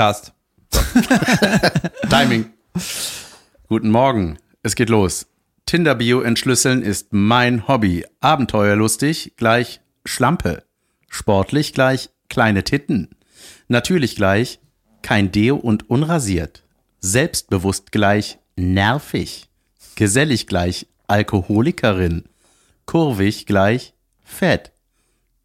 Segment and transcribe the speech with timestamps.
[0.00, 0.32] Podcast.
[2.08, 2.46] Timing.
[3.68, 4.38] Guten Morgen.
[4.62, 5.26] Es geht los.
[5.66, 8.06] Tinder-Bio entschlüsseln ist mein Hobby.
[8.20, 10.64] Abenteuerlustig gleich Schlampe.
[11.10, 13.10] Sportlich gleich kleine Titten.
[13.68, 14.60] Natürlich gleich
[15.02, 16.64] kein Deo und unrasiert.
[17.00, 19.50] Selbstbewusst gleich nervig.
[19.96, 22.24] Gesellig gleich Alkoholikerin.
[22.86, 23.92] Kurvig gleich
[24.24, 24.72] fett.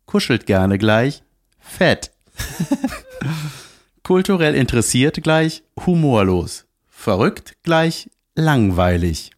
[0.05, 1.23] Kuschelt gerne gleich
[1.59, 2.13] fett.
[4.05, 6.65] Kulturell interessiert gleich humorlos.
[6.87, 9.31] Verrückt gleich langweilig.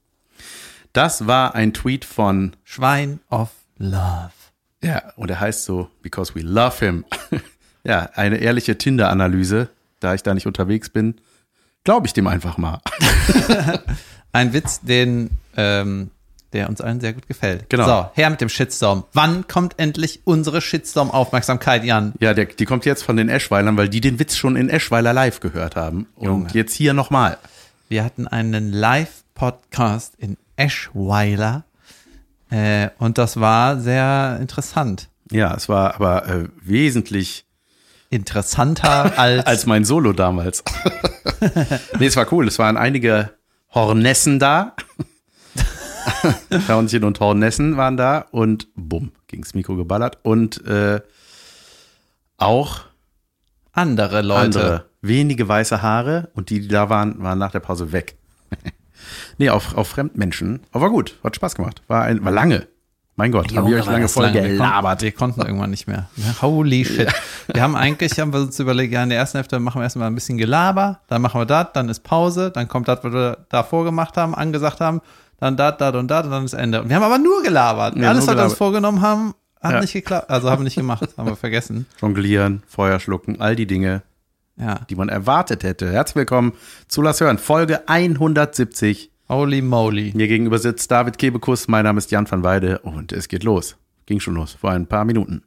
[0.92, 4.34] Das war ein Tweet von, Schwein of Love.
[4.84, 7.06] ja, und er heißt so, because we love him.
[7.86, 9.70] ja, eine ehrliche Tinder-Analyse,
[10.02, 11.16] da ich da nicht unterwegs bin,
[11.86, 12.82] glaube ich dem einfach mal.
[14.34, 16.12] Ein Witz, den, ähm,
[16.54, 17.70] der uns allen sehr gut gefällt.
[17.70, 17.86] Genau.
[17.86, 19.04] So, her mit dem Shitstorm.
[19.14, 22.14] Wann kommt endlich unsere Shitstorm-Aufmerksamkeit, Jan?
[22.20, 25.14] Ja, der, die kommt jetzt von den Eschweilern, weil die den Witz schon in Eschweiler
[25.14, 26.08] live gehört haben.
[26.16, 26.48] Und Junge.
[26.54, 27.38] jetzt hier nochmal.
[27.90, 31.64] Wir hatten einen Live-Podcast in Eschweiler.
[32.50, 35.10] Äh, und das war sehr interessant.
[35.32, 37.46] Ja, es war aber äh, wesentlich
[38.10, 40.64] Interessanter als, als mein Solo damals.
[42.00, 42.48] nee, es war cool.
[42.48, 43.32] Es waren einige
[43.74, 44.76] Hornessen da.
[46.68, 50.20] Hörnchen und Hornessen waren da und bumm, ging's Mikro geballert.
[50.24, 51.02] Und äh,
[52.38, 52.82] auch
[53.72, 54.42] andere Leute.
[54.42, 58.16] andere, wenige weiße Haare und die, die da waren, waren nach der Pause weg.
[59.38, 60.62] nee, auf, auf Fremdmenschen.
[60.72, 61.82] Aber war gut, hat Spaß gemacht.
[61.88, 62.68] War, ein, war lange.
[63.20, 65.02] Mein Gott, haben wir euch lange voll Wir konnten, gelabert.
[65.02, 66.08] wir konnten irgendwann nicht mehr.
[66.40, 67.12] Holy shit.
[67.52, 70.08] Wir haben eigentlich, haben wir uns überlegt, ja, in der ersten Hälfte machen wir erstmal
[70.08, 73.46] ein bisschen Gelaber, dann machen wir das, dann ist Pause, dann kommt das, was wir
[73.50, 75.02] davor gemacht haben, angesagt haben,
[75.40, 76.80] dann das, das und das und dann ist Ende.
[76.84, 77.96] Und wir haben aber nur gelabert.
[77.96, 79.34] Ja, Alles, nur was wir uns vorgenommen haben,
[79.64, 79.82] hat Ja.
[79.82, 80.30] nicht geklappt.
[80.30, 81.88] Also haben wir nicht gemacht, haben wir vergessen.
[82.02, 84.04] Jonglieren, Feuer schlucken, all die Dinge,
[84.58, 84.82] Ja.
[84.92, 85.92] die man erwartet hätte.
[85.92, 86.54] Herzlich willkommen
[86.88, 89.10] zu Lass hören, Folge 170.
[89.30, 90.14] Holy moly.
[90.16, 93.76] Mir gegenüber sitzt David Kebekus, mein Name ist Jan van Weide und es geht los.
[94.06, 95.44] Ging schon los, vor ein paar Minuten.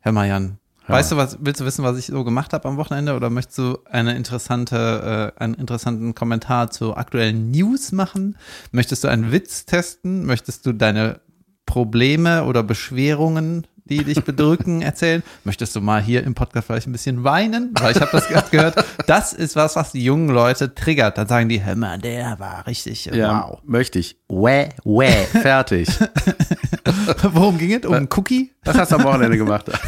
[0.00, 0.58] Hör mal, Jan.
[0.84, 3.30] Hör Weißt du, was, willst du wissen, was ich so gemacht habe am Wochenende oder
[3.30, 8.36] möchtest du eine interessante, äh, einen interessanten Kommentar zu aktuellen News machen?
[8.72, 10.26] Möchtest du einen Witz testen?
[10.26, 11.20] Möchtest du deine
[11.64, 15.22] Probleme oder Beschwerungen, die dich bedrücken, erzählen?
[15.44, 17.70] Möchtest du mal hier im Podcast vielleicht ein bisschen weinen?
[17.78, 18.84] Weil ich habe das gerade gehört.
[19.06, 21.18] Das ist was, was die jungen Leute triggert.
[21.18, 23.58] Dann sagen die, hör mal, der war richtig, Ja, wow.
[23.64, 24.16] möchte ich.
[24.28, 25.88] Wäh, wäh, fertig.
[27.22, 27.84] Worum ging es?
[27.84, 28.52] Um einen Cookie?
[28.64, 29.66] Was hast du am Wochenende gemacht?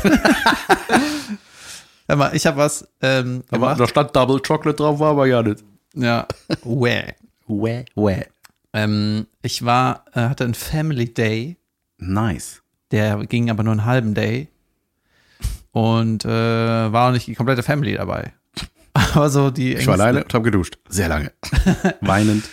[2.09, 5.43] Hör mal, ich habe was ähm, Aber da stand Double Chocolate drauf, war aber ja
[5.43, 5.63] nicht.
[5.95, 6.27] Ja,
[6.65, 7.15] Wäh.
[7.47, 8.25] Wäh, wäh.
[8.73, 11.59] Ähm, ich war, äh, hatte einen Family Day,
[11.99, 12.62] Nice.
[12.93, 14.49] Der ging aber nur einen halben Day.
[15.73, 18.33] Und äh, war auch nicht die komplette Family dabei.
[19.15, 19.73] Aber so die.
[19.75, 20.77] Ich war alleine und habe geduscht.
[20.89, 21.33] Sehr lange.
[22.03, 22.45] Weinend.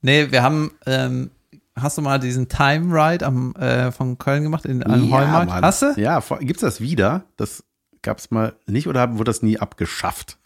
[0.00, 0.70] Nee, wir haben.
[0.86, 1.30] Ähm,
[1.74, 5.48] hast du mal diesen Time Ride am, äh, von Köln gemacht in einem Heumarkt?
[5.50, 5.64] Mann.
[5.64, 5.92] Hast du?
[5.96, 7.24] Ja, gibt's das wieder?
[7.36, 7.64] Das
[8.02, 10.38] gab's mal nicht oder wurde das nie abgeschafft?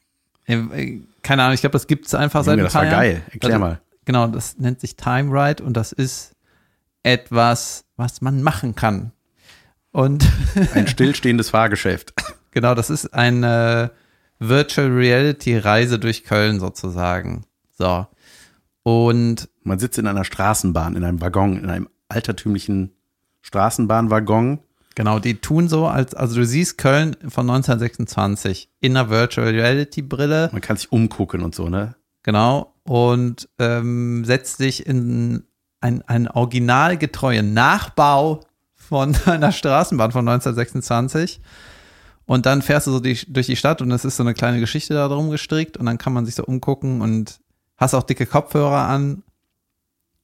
[0.47, 2.95] Äh, Keine Ahnung, ich glaube, das gibt es einfach seit Junge, ein das war Jahren.
[2.97, 3.23] geil.
[3.31, 3.81] Erklär Also, mal.
[4.07, 6.33] Genau, das nennt sich Time Ride und das ist
[7.03, 9.13] etwas, was man machen kann.
[9.93, 10.27] Und
[10.75, 12.15] Ein stillstehendes Fahrgeschäft.
[12.51, 13.93] Genau, das ist eine
[14.39, 17.45] Virtual Reality Reise durch Köln sozusagen.
[17.79, 18.07] So.
[18.83, 22.93] Und Man sitzt in einer Straßenbahn, in einem Waggon, in einem altertümlichen
[23.43, 24.61] Straßenbahnwaggon.
[24.95, 30.03] genau, die tun so, als, also du siehst Köln von 1926 in einer Virtual Reality
[30.03, 31.95] Brille, Man kann sich umgucken und so, ne?
[32.23, 35.45] genau, und ähm, setzt dich in
[35.81, 38.41] ein, einen originalgetreuen Nachbau
[38.93, 41.41] von einer Straßenbahn von 1926.
[42.27, 44.61] Und dann fährst du so die, durch die Stadt und es ist so eine kleine
[44.61, 47.41] Geschichte da drum gestrickt und dann kann man sich so umgucken und
[47.79, 49.23] hast auch dicke Kopfhörer an.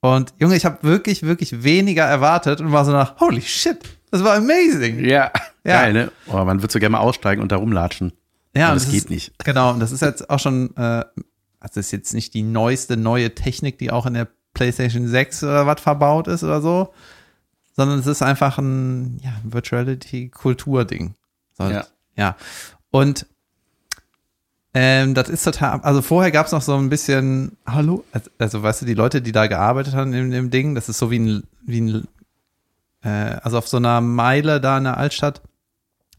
[0.01, 3.79] Und Junge, ich habe wirklich, wirklich weniger erwartet und war so nach, holy shit,
[4.11, 5.03] das war amazing.
[5.05, 5.33] Ja.
[5.65, 5.83] Ja.
[5.83, 6.13] Geil, ne?
[6.27, 8.13] Oh, man wird so gerne mal aussteigen und da rumlatschen.
[8.55, 9.33] Ja, Aber und das es geht ist, nicht.
[9.45, 11.05] Genau, und das ist jetzt auch schon, äh,
[11.59, 15.67] also ist jetzt nicht die neueste neue Technik, die auch in der PlayStation 6 oder
[15.67, 16.93] was verbaut ist oder so,
[17.79, 21.15] sondern es ist einfach ein ja, Virtuality-Kultur-Ding.
[21.57, 21.87] So, Ja.
[22.17, 22.37] ja.
[22.91, 23.25] Und
[24.75, 28.63] ähm, das ist total, also vorher gab es noch so ein bisschen, hallo, also, also
[28.65, 31.21] weißt du, die Leute, die da gearbeitet haben in dem Ding, das ist so wie
[31.21, 32.09] ein, wie ein
[33.05, 35.41] äh, also auf so einer Meile da in der Altstadt,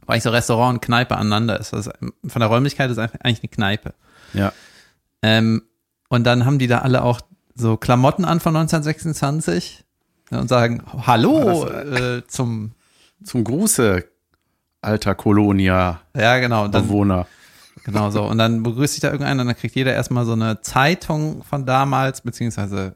[0.06, 1.73] wo eigentlich so Restaurant und Kneipe aneinander ist.
[1.73, 1.91] Also
[2.25, 3.94] von der Räumlichkeit ist eigentlich eine Kneipe.
[4.33, 4.53] Ja.
[5.21, 5.63] Ähm,
[6.07, 7.19] und dann haben die da alle auch
[7.53, 9.83] so Klamotten an von 1926
[10.31, 12.72] und sagen Hallo äh, zum
[13.24, 14.06] Zum Gruße,
[14.81, 16.02] alter Kolonia-Bewohner.
[16.16, 16.66] ja genau.
[16.66, 17.26] Und dann,
[17.86, 18.24] Genau so.
[18.24, 21.66] Und dann begrüßt sich da irgendeiner und dann kriegt jeder erstmal so eine Zeitung von
[21.66, 22.96] damals, beziehungsweise,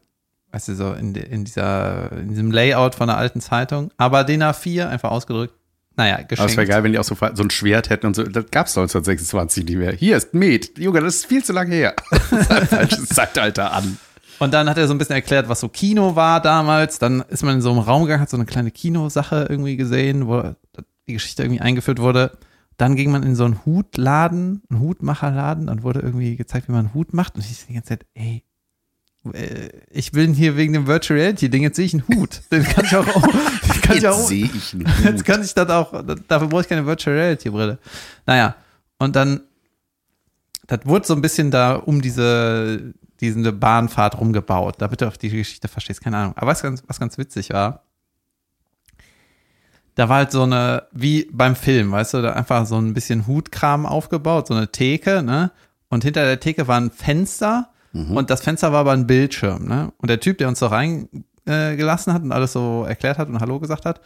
[0.52, 3.92] weißt du, so in, in dieser, in diesem Layout von einer alten Zeitung.
[3.98, 5.54] Aber DIN A4 einfach ausgedrückt.
[5.96, 6.58] Naja, Aber es geschenkt.
[6.58, 8.24] wäre geil, wenn die auch so, so ein Schwert hätten und so.
[8.24, 9.92] Das gab es 1926 nicht mehr.
[9.94, 10.78] Hier ist Met.
[10.78, 11.96] Junge, das ist viel zu lange her.
[12.70, 13.98] Falsches Zeitalter an.
[14.44, 17.00] Und dann hat er so ein bisschen erklärt, was so Kino war damals.
[17.00, 20.28] Dann ist man in so einem Raum gegangen, hat so eine kleine Kinosache irgendwie gesehen,
[20.28, 20.54] wo
[21.08, 22.38] die Geschichte irgendwie eingeführt wurde.
[22.76, 26.88] Dann ging man in so einen Hutladen, einen Hutmacherladen, dann wurde irgendwie gezeigt, wie man
[26.88, 27.36] einen Hut macht.
[27.36, 28.44] Und ich die ganze Zeit, ey,
[29.32, 32.42] äh, ich bin hier wegen dem Virtual Reality Ding, jetzt sehe ich einen Hut.
[32.52, 33.06] Den kann ich auch,
[33.82, 35.26] kann ich auch Jetzt sehe ich einen Jetzt Hut.
[35.26, 37.78] kann ich das auch, dafür brauche ich keine Virtual Reality Brille.
[38.26, 38.56] Naja,
[38.98, 39.42] und dann,
[40.68, 42.94] das wurde so ein bisschen da um diese,
[43.32, 46.34] diese Bahnfahrt rumgebaut, damit du auch die Geschichte verstehst, keine Ahnung.
[46.38, 47.84] Aber was ganz, was ganz witzig war,
[49.96, 53.28] da war halt so eine, wie beim Film, weißt du, da einfach so ein bisschen
[53.28, 55.52] Hutkram aufgebaut, so eine Theke, ne?
[55.90, 59.94] Und hinter der Theke war ein Fenster und das Fenster war aber ein Bildschirm, ne?
[59.98, 63.28] Und der Typ, der uns so reingelassen äh, gelassen hat und alles so erklärt hat
[63.28, 64.02] und Hallo gesagt hat,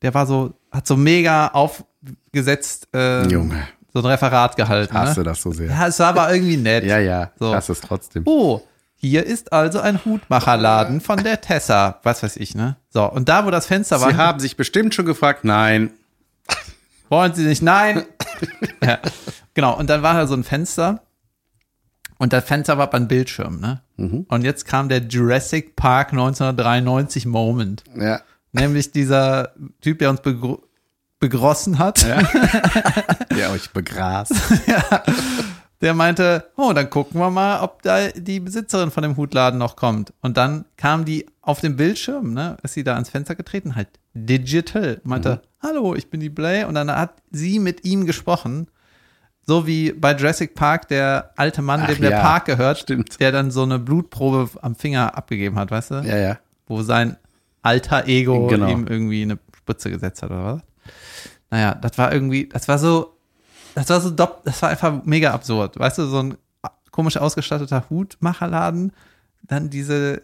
[0.00, 3.68] der war so, hat so mega aufgesetzt, äh, Junge,
[4.00, 4.94] so ein Referat gehalten.
[4.94, 5.24] ich hasse Ne?
[5.24, 5.68] das so sehr.
[5.68, 6.84] Ja, es war aber irgendwie nett.
[6.84, 7.54] Ja, ja, So.
[7.54, 8.22] hasse es trotzdem.
[8.26, 8.60] Oh,
[8.96, 12.76] hier ist also ein Hutmacherladen von der Tessa, was weiß ich, ne?
[12.90, 15.90] So, und da, wo das Fenster war, Sie haben sich bestimmt schon gefragt, nein.
[17.08, 17.62] wollen Sie nicht?
[17.62, 18.04] Nein.
[18.82, 18.98] ja,
[19.54, 21.00] genau, und dann war da so ein Fenster
[22.18, 23.82] und das Fenster war beim Bildschirm, ne?
[24.28, 27.82] Und jetzt kam der Jurassic Park 1993 Moment.
[27.96, 28.20] Ja.
[28.52, 30.62] Nämlich dieser Typ, der uns begro
[31.20, 32.04] begrossen hat,
[33.36, 34.32] Der euch begrast.
[35.80, 39.76] der meinte, oh, dann gucken wir mal, ob da die Besitzerin von dem Hutladen noch
[39.76, 40.12] kommt.
[40.20, 43.88] Und dann kam die auf dem Bildschirm, ne, ist sie da ans Fenster getreten, halt
[44.14, 46.64] digital, meinte, hallo, ich bin die Blay.
[46.64, 48.68] Und dann hat sie mit ihm gesprochen,
[49.46, 53.18] so wie bei Jurassic Park der alte Mann, Ach dem der ja, Park gehört, stimmt.
[53.18, 55.94] der dann so eine Blutprobe am Finger abgegeben hat, weißt du?
[56.04, 56.38] Ja, ja.
[56.66, 57.16] wo sein
[57.62, 58.68] alter Ego Genau.
[58.68, 60.60] ihm irgendwie eine Spritze gesetzt hat oder was.
[61.50, 63.16] Naja, das war irgendwie, das war so,
[63.74, 65.78] das war so, das war einfach mega absurd.
[65.78, 66.36] Weißt du, so ein
[66.90, 68.92] komisch ausgestatteter Hutmacherladen,
[69.42, 70.22] dann diese,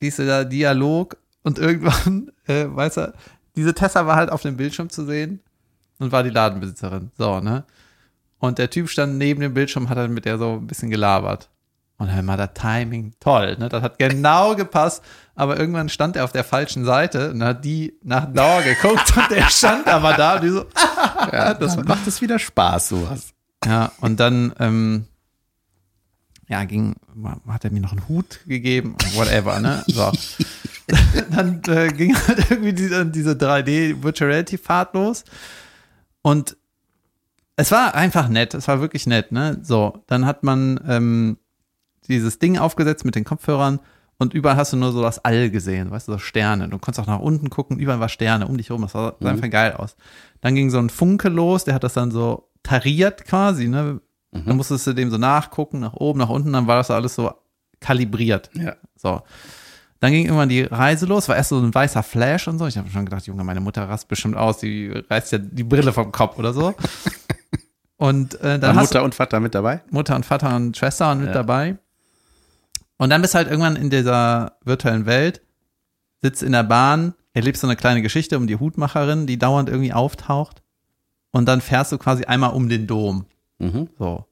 [0.00, 3.12] dieser Dialog und irgendwann, äh, weißt du,
[3.56, 5.40] diese Tessa war halt auf dem Bildschirm zu sehen
[5.98, 7.10] und war die Ladenbesitzerin.
[7.18, 7.64] So, ne?
[8.38, 11.48] Und der Typ stand neben dem Bildschirm, hat dann mit der so ein bisschen gelabert.
[11.98, 13.68] Und dann war das Timing toll, ne?
[13.68, 15.02] Das hat genau gepasst.
[15.34, 19.30] Aber irgendwann stand er auf der falschen Seite und hat die nach Dauer geguckt und
[19.30, 20.66] der stand aber da und die so,
[21.32, 23.32] ja das macht es wieder Spaß, sowas.
[23.64, 25.06] ja, und dann, ähm,
[26.48, 26.96] ja, ging,
[27.48, 29.82] hat er mir noch einen Hut gegeben, whatever, ne?
[29.86, 30.12] So.
[31.30, 35.24] dann äh, ging halt irgendwie diese, diese 3D Virtual Reality Fahrt los.
[36.20, 36.56] Und
[37.56, 39.58] es war einfach nett, es war wirklich nett, ne?
[39.62, 41.38] So, dann hat man ähm,
[42.08, 43.80] dieses Ding aufgesetzt mit den Kopfhörern
[44.18, 46.68] und überall hast du nur so das All gesehen, weißt du, so Sterne.
[46.68, 49.30] Du konntest auch nach unten gucken, überall war Sterne um dich rum, das sah, sah
[49.30, 49.96] einfach geil aus.
[50.40, 54.00] Dann ging so ein Funke los, der hat das dann so tariert quasi, ne?
[54.34, 57.32] Dann musstest du dem so nachgucken, nach oben, nach unten, dann war das alles so
[57.80, 58.48] kalibriert.
[58.54, 58.76] Ja.
[58.96, 59.20] So.
[60.00, 62.66] Dann ging irgendwann die Reise los, war erst so ein weißer Flash und so.
[62.66, 65.92] Ich habe schon gedacht, Junge, meine Mutter rast bestimmt aus, die reißt ja die Brille
[65.92, 66.74] vom Kopf oder so.
[67.98, 69.80] Und äh, dann War Mutter und Vater mit dabei?
[69.90, 71.34] Mutter und Vater und Schwester waren mit Ja.
[71.34, 71.76] dabei.
[73.02, 75.42] Und dann bist du halt irgendwann in dieser virtuellen Welt,
[76.20, 79.92] sitzt in der Bahn, erlebst so eine kleine Geschichte um die Hutmacherin, die dauernd irgendwie
[79.92, 80.62] auftaucht.
[81.32, 83.26] Und dann fährst du quasi einmal um den Dom.
[83.58, 83.88] Mhm.
[83.98, 84.24] So.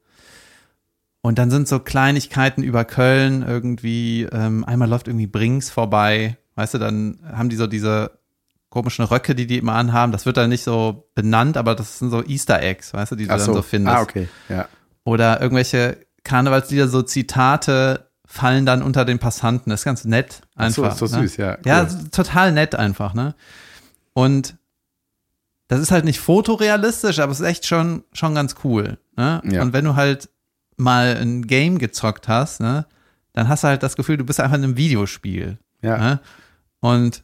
[1.21, 6.75] Und dann sind so Kleinigkeiten über Köln irgendwie, ähm, einmal läuft irgendwie Brinks vorbei, weißt
[6.75, 8.21] du, dann haben die so diese
[8.69, 10.13] komischen Röcke, die die immer anhaben.
[10.13, 13.27] Das wird dann nicht so benannt, aber das sind so Easter Eggs, weißt du, die
[13.27, 13.55] du Ach dann so.
[13.55, 13.97] so findest.
[13.97, 14.29] Ah, okay.
[14.49, 14.69] Ja.
[15.03, 19.71] Oder irgendwelche Karnevalslieder, so Zitate fallen dann unter den Passanten.
[19.71, 21.03] Das ist ganz nett Ach so, einfach.
[21.03, 21.23] ist so ne?
[21.27, 21.59] süß, ja.
[21.65, 21.87] Ja, Cool.
[21.87, 23.35] s- total nett einfach, ne?
[24.13, 24.57] Und
[25.69, 28.99] das ist halt nicht fotorealistisch, aber es ist echt schon, schon ganz cool.
[29.17, 29.41] Ne?
[29.45, 29.63] Ja.
[29.63, 30.29] Und wenn du halt
[30.77, 32.87] mal ein Game gezockt hast, ne,
[33.33, 35.59] dann hast du halt das Gefühl, du bist einfach in einem Videospiel.
[35.83, 35.97] Ja.
[35.99, 36.21] Ne?
[36.81, 37.23] Und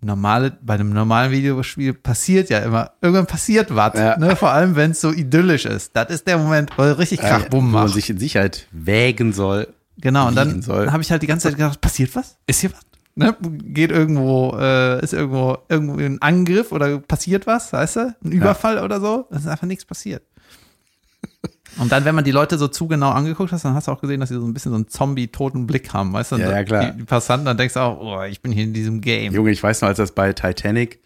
[0.00, 4.16] normale, bei einem normalen Videospiel passiert ja immer, irgendwann passiert was, Ja.
[4.18, 4.34] ne?
[4.36, 5.94] vor allem wenn es so idyllisch ist.
[5.96, 7.94] Das ist der Moment, wo richtig Krach, Äh, bumm wo man macht.
[7.94, 9.68] sich in Sicherheit wägen soll.
[10.00, 12.38] Genau, und dann habe ich halt die ganze Zeit gedacht, passiert was?
[12.46, 12.80] Ist hier was?
[13.16, 13.36] Ne?
[13.64, 18.16] Geht irgendwo, äh, ist irgendwo, irgendwo ein Angriff oder passiert was, weißt du?
[18.24, 19.26] Ein Überfall oder so?
[19.30, 20.22] Es ist einfach nichts passiert.
[21.76, 24.00] Und dann, wenn man die Leute so zu genau angeguckt hat, dann hast du auch
[24.00, 26.36] gesehen, dass sie so ein bisschen so einen Zombie-toten Blick haben, weißt du?
[26.36, 26.90] Ja, ja, klar.
[26.90, 29.32] Die, die Passanten, dann denkst du auch, oh, ich bin hier in diesem Game.
[29.32, 31.00] Junge, ich weiß noch, als das bei Titanic,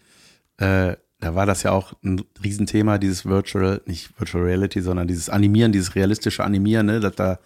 [0.57, 5.29] äh, da war das ja auch ein Riesenthema, dieses Virtual, nicht Virtual Reality, sondern dieses
[5.29, 7.39] Animieren, dieses realistische Animieren, ne, dass da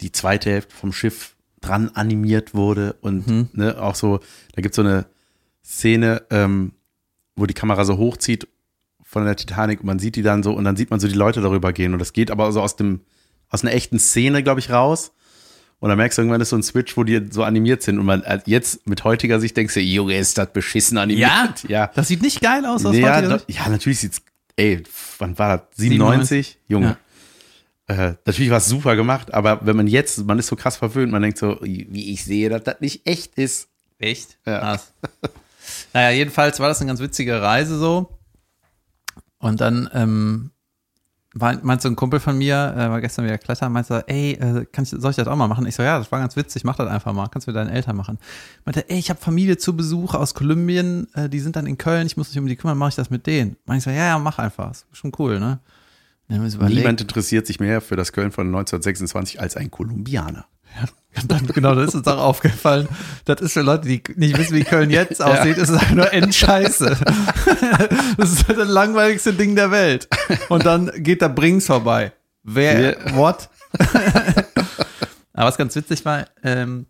[0.00, 3.48] die zweite Hälfte vom Schiff dran animiert wurde und Mhm.
[3.52, 4.20] ne, auch so,
[4.54, 5.06] da gibt es so eine
[5.64, 6.72] Szene, ähm,
[7.36, 8.48] wo die Kamera so hochzieht
[9.02, 11.14] von der Titanic und man sieht die dann so und dann sieht man so die
[11.14, 13.00] Leute darüber gehen und das geht aber so aus dem,
[13.48, 15.12] aus einer echten Szene, glaube ich, raus.
[15.80, 18.04] Und dann merkst du irgendwann ist so ein Switch, wo die so animiert sind und
[18.04, 21.64] man äh, jetzt mit heutiger Sicht denkst du, Junge, ist das beschissen animiert.
[21.68, 21.90] Ja.
[21.94, 23.50] Das sieht nicht geil aus aus Ja, heutiger Sicht.
[23.58, 24.20] ja, natürlich sieht's,
[24.56, 24.82] ey,
[25.18, 25.78] wann war das?
[25.78, 26.58] 97?
[26.68, 26.96] Junge.
[27.90, 31.10] Äh, natürlich war es super gemacht, aber wenn man jetzt, man ist so krass verwöhnt,
[31.10, 33.68] man denkt so, wie ich sehe, dass das nicht echt ist.
[33.98, 34.38] Echt?
[34.46, 34.60] Ja.
[34.60, 34.92] Krass.
[35.92, 38.16] naja, jedenfalls war das eine ganz witzige Reise so.
[39.38, 40.52] Und dann ähm,
[41.34, 44.34] war, meinte so ein Kumpel von mir, äh, war gestern wieder klettern, meinte so, ey,
[44.34, 45.66] äh, kann ich, soll ich das auch mal machen?
[45.66, 47.26] Ich so, ja, das war ganz witzig, mach das einfach mal.
[47.26, 48.18] Kannst du mit deinen Eltern machen.
[48.64, 52.06] Meinte, ey, ich habe Familie zu Besuch aus Kolumbien, äh, die sind dann in Köln,
[52.06, 53.56] ich muss mich um die kümmern, mache ich das mit denen?
[53.66, 54.70] Meinte ich so, ja, ja, mach einfach.
[54.70, 55.58] Ist schon cool, ne?
[56.76, 60.46] Niemand interessiert sich mehr für das Köln von 1926 als ein Kolumbianer.
[61.26, 62.88] Dann, genau, das ist uns auch aufgefallen.
[63.24, 66.12] Das ist für Leute, die nicht wissen, wie Köln jetzt aussieht, ist es einfach nur
[66.12, 66.96] Endscheiße.
[68.16, 70.08] Das ist das langweiligste Ding der Welt.
[70.48, 72.12] Und dann geht da Brings vorbei.
[72.42, 73.48] Wer, what?
[75.32, 76.86] Aber was ganz witzig war, ähm,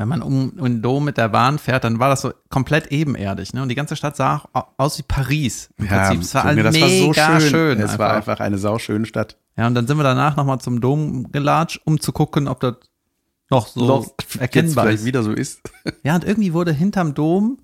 [0.00, 3.52] wenn man um, den Dom mit der Bahn fährt, dann war das so komplett ebenerdig.
[3.52, 3.62] Ne?
[3.62, 5.68] Und die ganze Stadt sah auch aus wie Paris.
[5.76, 6.22] Im Prinzip.
[6.22, 7.80] Es war Junge, alles mega schön.
[7.80, 9.36] Es war einfach eine sauschöne Stadt.
[9.58, 12.76] Ja, und dann sind wir danach nochmal zum Dom gelatscht, um zu gucken, ob das
[13.50, 15.04] noch so Noch erkennbar vielleicht ist.
[15.06, 15.60] wieder so ist.
[16.02, 17.58] Ja, und irgendwie wurde hinterm Dom,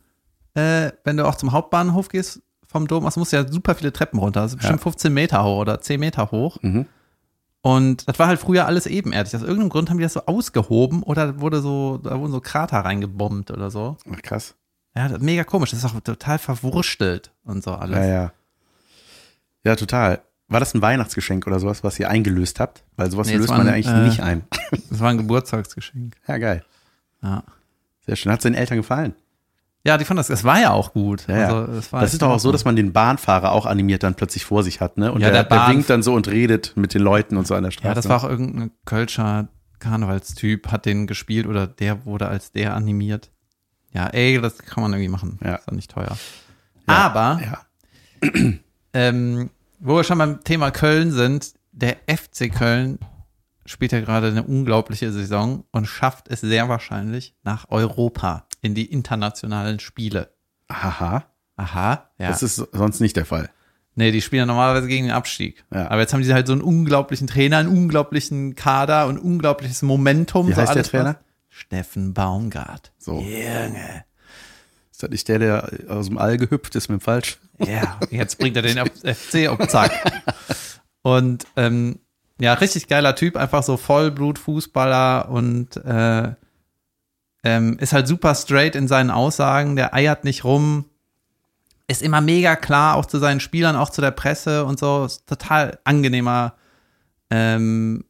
[0.54, 3.92] äh, wenn du auch zum Hauptbahnhof gehst, vom Dom, also musst du ja super viele
[3.92, 4.40] Treppen runter.
[4.42, 4.82] Das ist bestimmt Ja.
[4.82, 6.58] 15 Meter hoch oder 10 Meter hoch.
[6.60, 6.86] Mhm.
[7.66, 9.34] Und das war halt früher alles ebenerdig.
[9.34, 12.78] Aus irgendeinem Grund haben die das so ausgehoben oder wurde so, da wurden so Krater
[12.78, 13.96] reingebombt oder so.
[14.08, 14.54] Ach, krass.
[14.94, 15.70] Ja, mega komisch.
[15.70, 17.98] Das ist auch total verwurstelt und so alles.
[17.98, 18.32] Ja, ja.
[19.64, 20.22] Ja, total.
[20.46, 22.84] War das ein Weihnachtsgeschenk oder sowas, was ihr eingelöst habt?
[22.94, 24.44] Weil sowas Nee, löst war man ja eigentlich äh, nicht ein.
[24.88, 26.14] Das war ein Geburtstagsgeschenk.
[26.28, 26.64] Ja, geil.
[27.20, 27.42] Ja.
[28.06, 28.30] Sehr schön.
[28.30, 29.16] Hat es den Eltern gefallen?
[29.86, 31.26] Ja, die fanden das, es war ja auch gut.
[31.28, 31.64] Ja, ja.
[31.64, 34.64] Also, das ist doch auch so, dass man den Bahnfahrer auch animiert dann plötzlich vor
[34.64, 35.12] sich hat, ne?
[35.12, 37.54] Und Ja, der, der der, winkt dann so und redet mit den Leuten und so
[37.54, 37.88] an der Straße.
[37.88, 42.74] Ja, das war auch irgendein Kölscher Karnevalstyp, hat den gespielt oder der wurde als der
[42.74, 43.30] animiert.
[43.92, 45.38] Ja, ey, das kann man irgendwie machen.
[45.44, 45.54] Ja.
[45.54, 46.16] Ist doch nicht teuer.
[46.88, 47.60] Ja, Aber, Ja.
[48.92, 52.98] ähm, wo wir schon beim Thema Köln sind, der FC Köln
[53.66, 58.84] spielt ja gerade eine unglaubliche Saison und schafft es sehr wahrscheinlich nach Europa in die
[58.86, 60.30] internationalen Spiele.
[60.70, 61.24] Haha.
[61.56, 62.28] Aha, ja.
[62.28, 63.48] Das ist sonst nicht der Fall.
[63.94, 65.64] Nee, die spielen ja normalerweise gegen den Abstieg.
[65.72, 65.88] Ja.
[65.90, 70.48] Aber jetzt haben die halt so einen unglaublichen Trainer, einen unglaublichen Kader und unglaubliches Momentum.
[70.48, 71.14] Wie so heißt der Trainer?
[71.14, 71.16] was-
[71.48, 72.92] Steffen Baumgart.
[72.98, 73.20] So.
[73.20, 74.04] Junge.
[74.92, 77.38] Ist das nicht der, der aus dem All gehüpft ist mit dem Falsch?
[77.58, 79.92] Ja, jetzt bringt er den FC auf Zack.
[81.00, 81.98] Und ähm,
[82.38, 86.34] ja, richtig geiler Typ, einfach so Vollblut-Fußballer und äh,
[87.46, 90.86] ähm, ist halt super straight in seinen Aussagen, der eiert nicht rum,
[91.86, 95.28] ist immer mega klar, auch zu seinen Spielern, auch zu der Presse und so, ist
[95.28, 96.54] total angenehmer,
[97.30, 98.04] ähm,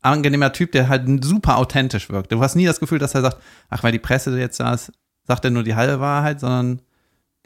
[0.00, 2.32] angenehmer Typ, der halt super authentisch wirkt.
[2.32, 3.36] Du hast nie das Gefühl, dass er sagt,
[3.70, 4.90] ach, weil die Presse jetzt da ist,
[5.28, 6.82] sagt er nur die halbe Wahrheit, sondern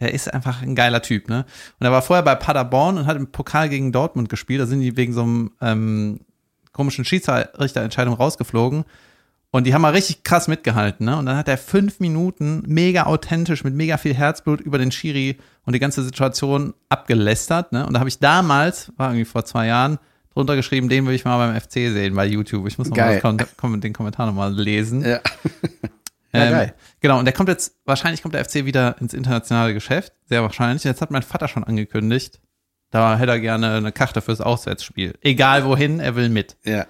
[0.00, 1.44] der ist einfach ein geiler Typ, ne?
[1.78, 4.62] Und er war vorher bei Paderborn und hat im Pokal gegen Dortmund gespielt.
[4.62, 6.20] Da sind die wegen so einem ähm,
[6.72, 8.86] komischen Schiedsrichterentscheidung rausgeflogen.
[9.56, 11.16] Und die haben mal richtig krass mitgehalten, ne?
[11.16, 15.38] Und dann hat er fünf Minuten mega authentisch mit mega viel Herzblut über den Schiri
[15.64, 17.86] und die ganze Situation abgelästert, ne?
[17.86, 19.98] Und da habe ich damals, war irgendwie vor zwei Jahren,
[20.34, 22.66] drunter geschrieben, den will ich mal beim FC sehen bei YouTube.
[22.68, 23.22] Ich muss noch mal das
[23.56, 25.02] Kom- den Kommentar nochmal lesen.
[25.04, 25.20] Ja.
[26.32, 26.70] Ähm.
[27.00, 30.84] Genau, und der kommt jetzt, wahrscheinlich kommt der FC wieder ins internationale Geschäft, sehr wahrscheinlich.
[30.84, 32.40] Jetzt hat mein Vater schon angekündigt,
[32.90, 35.14] da hätte er gerne eine Karte fürs Auswärtsspiel.
[35.22, 36.56] Egal wohin, er will mit.
[36.64, 36.84] ja.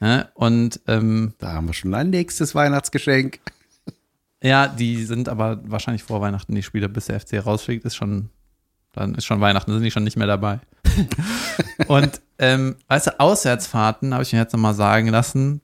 [0.00, 0.28] Ne?
[0.34, 3.40] Und ähm, Da haben wir schon ein nächstes Weihnachtsgeschenk.
[4.42, 8.30] ja, die sind aber wahrscheinlich vor Weihnachten die Spiele, bis der FC rausfliegt, ist schon,
[8.92, 10.60] dann ist schon Weihnachten, sind die schon nicht mehr dabei.
[11.88, 15.60] und ähm, weißt du, Auswärtsfahrten, habe ich mir jetzt nochmal sagen lassen,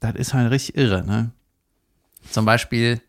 [0.00, 1.30] das ist halt richtig irre, ne?
[2.30, 3.00] Zum Beispiel,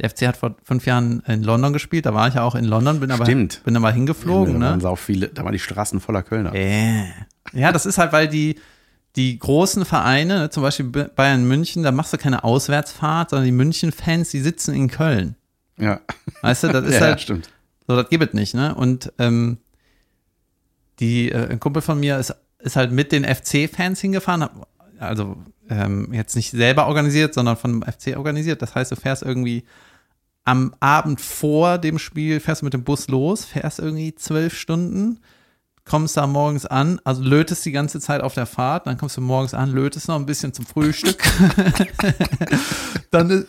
[0.00, 2.64] der FC hat vor fünf Jahren in London gespielt, da war ich ja auch in
[2.64, 3.62] London, bin aber, Stimmt.
[3.64, 4.96] bin aber hingeflogen, da waren ne?
[4.96, 6.54] viele, da waren die Straßen voller Kölner.
[6.54, 7.04] Äh.
[7.52, 8.56] Ja, das ist halt, weil die,
[9.16, 13.52] die großen Vereine, ne, zum Beispiel Bayern München, da machst du keine Auswärtsfahrt, sondern die
[13.52, 15.36] München-Fans, die sitzen in Köln.
[15.78, 16.00] Ja,
[16.42, 17.50] Weißt du, das ist ja, halt, stimmt.
[17.86, 18.74] so, das gibt es nicht, ne?
[18.74, 19.58] Und ähm,
[20.98, 24.48] die, äh, ein Kumpel von mir ist, ist halt mit den FC-Fans hingefahren,
[24.98, 25.36] also
[25.68, 28.62] ähm, jetzt nicht selber organisiert, sondern vom FC organisiert.
[28.62, 29.64] Das heißt, du fährst irgendwie
[30.44, 35.20] am Abend vor dem Spiel fährst du mit dem Bus los, fährst irgendwie zwölf Stunden,
[35.84, 39.20] kommst da morgens an, also lötest die ganze Zeit auf der Fahrt, dann kommst du
[39.20, 41.22] morgens an, lötest noch ein bisschen zum Frühstück.
[43.10, 43.44] dann äh,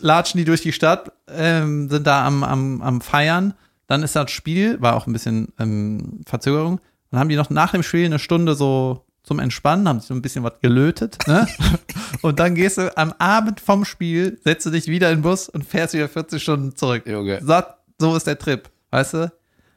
[0.00, 3.54] latschen die durch die Stadt, ähm, sind da am, am, am Feiern.
[3.86, 6.80] Dann ist das Spiel, war auch ein bisschen ähm, Verzögerung.
[7.10, 10.14] Dann haben die noch nach dem Spiel eine Stunde so zum Entspannen, haben sich so
[10.14, 11.16] ein bisschen was gelötet.
[11.26, 11.46] Ne?
[12.22, 15.48] und dann gehst du am Abend vom Spiel, setzt du dich wieder in den Bus
[15.48, 17.06] und fährst wieder 40 Stunden zurück.
[17.06, 17.40] Junge.
[17.42, 17.62] So,
[17.98, 19.32] so ist der Trip, weißt du?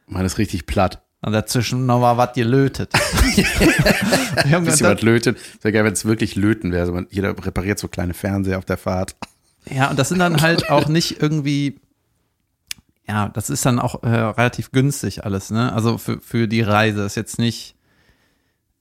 [0.06, 1.02] Man ist richtig platt.
[1.24, 2.92] Und dazwischen noch mal was gelötet.
[4.36, 5.36] Ein bisschen was löten.
[5.60, 6.82] Wäre geil, wenn es wirklich löten wäre.
[6.82, 9.14] Also jeder repariert so kleine Fernseher auf der Fahrt.
[9.70, 11.78] Ja, und das sind dann halt auch nicht irgendwie,
[13.06, 15.72] ja, das ist dann auch äh, relativ günstig alles, ne?
[15.72, 17.76] Also für, für die Reise ist jetzt nicht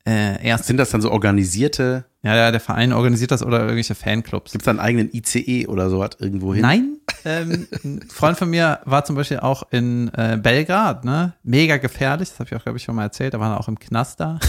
[0.08, 0.66] äh, erst.
[0.66, 2.06] Sind das dann so organisierte?
[2.24, 4.52] Ja, ja, der Verein organisiert das oder irgendwelche Fanclubs.
[4.52, 6.64] Gibt es da einen eigenen ICE oder so was irgendwo hin?
[6.64, 6.98] Nein.
[7.26, 11.34] Ähm, ein Freund von mir war zum Beispiel auch in äh, Belgrad, ne?
[11.44, 13.34] Mega gefährlich, das habe ich auch, glaube ich, schon mal erzählt.
[13.34, 14.40] Da waren auch im Knast da.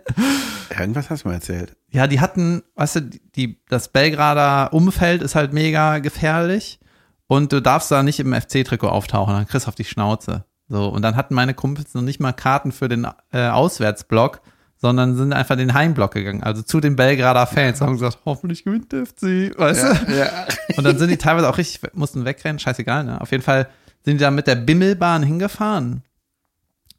[0.78, 1.76] Irgendwas hast du mal erzählt.
[1.90, 3.00] Ja, die hatten, weißt du,
[3.36, 6.80] die, das Belgrader Umfeld ist halt mega gefährlich
[7.26, 10.44] und du darfst da nicht im FC-Trikot auftauchen, dann kriegst du auf die Schnauze.
[10.68, 14.40] So, und dann hatten meine Kumpels noch nicht mal Karten für den äh, Auswärtsblock,
[14.82, 18.92] sondern sind einfach den Heimblock gegangen, also zu den Belgrader Fans, haben gesagt, hoffentlich gewinnt
[18.92, 20.16] der FC, weißt Ja, du?
[20.18, 20.28] ja.
[20.76, 23.20] Und dann sind die teilweise auch richtig, mussten wegrennen, scheißegal, ne?
[23.20, 23.68] Auf jeden Fall
[24.04, 26.02] sind die da mit der Bimmelbahn hingefahren.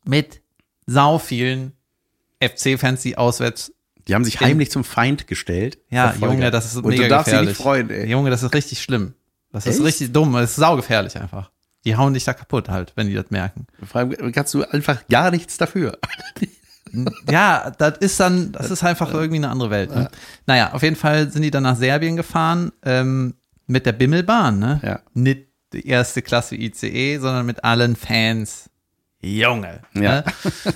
[0.05, 0.41] Mit
[0.87, 1.73] sau vielen
[2.41, 3.71] FC-Fans, die auswärts
[4.07, 5.77] Die haben sich heimlich zum Feind gestellt.
[5.89, 6.33] Ja, Verfolger.
[6.33, 7.49] Junge, das ist Und mega du darfst dich gefährlich.
[7.57, 8.09] nicht freuen, ey.
[8.09, 9.13] Junge, das ist richtig schlimm.
[9.51, 9.85] Das ist Echt?
[9.85, 10.33] richtig dumm.
[10.33, 11.51] Das ist saugefährlich einfach.
[11.85, 13.67] Die hauen dich da kaputt halt, wenn die das merken.
[13.85, 15.97] Vor allem kannst du einfach gar nichts dafür.
[17.29, 19.93] Ja, das ist dann, das ist einfach irgendwie eine andere Welt.
[19.93, 20.09] Ne?
[20.45, 23.35] Naja, auf jeden Fall sind die dann nach Serbien gefahren ähm,
[23.67, 24.79] mit der Bimmelbahn, ne?
[24.83, 24.99] Ja.
[25.13, 28.69] Nicht die erste Klasse ICE, sondern mit allen Fans.
[29.21, 29.81] Junge.
[29.93, 30.01] Ja.
[30.01, 30.23] Ne?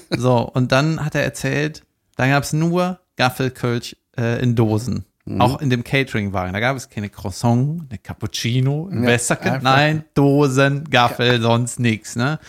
[0.09, 1.83] So, und dann hat er erzählt,
[2.15, 5.05] da gab's nur Gaffelkölsch äh, in Dosen.
[5.25, 5.41] Mhm.
[5.41, 6.53] Auch in dem Catering-Wagen.
[6.53, 9.59] Da gab es keine Croissant, eine Cappuccino, ein Ja, Wässerchen.
[9.61, 12.15] Nein, Dosen, Gaffel, sonst nix.
[12.15, 12.39] Ne?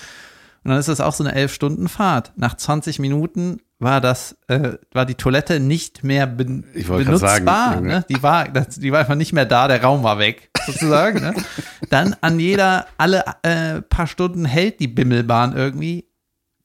[0.68, 2.32] Und dann ist das auch so eine elf Stunden Fahrt.
[2.36, 7.76] Nach 20 Minuten war das, äh, war die Toilette nicht mehr ben sagen, benutzbar.
[7.76, 7.88] Junge.
[7.88, 8.04] ne?
[8.10, 11.20] Die war, das, die war einfach nicht mehr da, der Raum war weg, sozusagen.
[11.20, 11.34] ne?
[11.88, 16.06] Dann an jeder, alle äh, paar Stunden hält die Bimmelbahn irgendwie.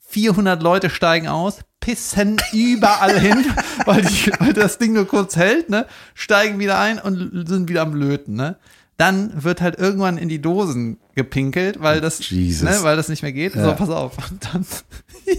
[0.09, 3.45] 400 Leute steigen aus, pissen überall hin,
[3.85, 5.85] weil, die, weil das Ding nur kurz hält, ne?
[6.13, 8.57] Steigen wieder ein und sind wieder am Löten, ne?
[8.97, 12.69] Dann wird halt irgendwann in die Dosen gepinkelt, weil das, Jesus.
[12.69, 13.55] ne, weil das nicht mehr geht.
[13.55, 13.65] Ja.
[13.65, 14.13] So, pass auf.
[14.29, 14.65] Und dann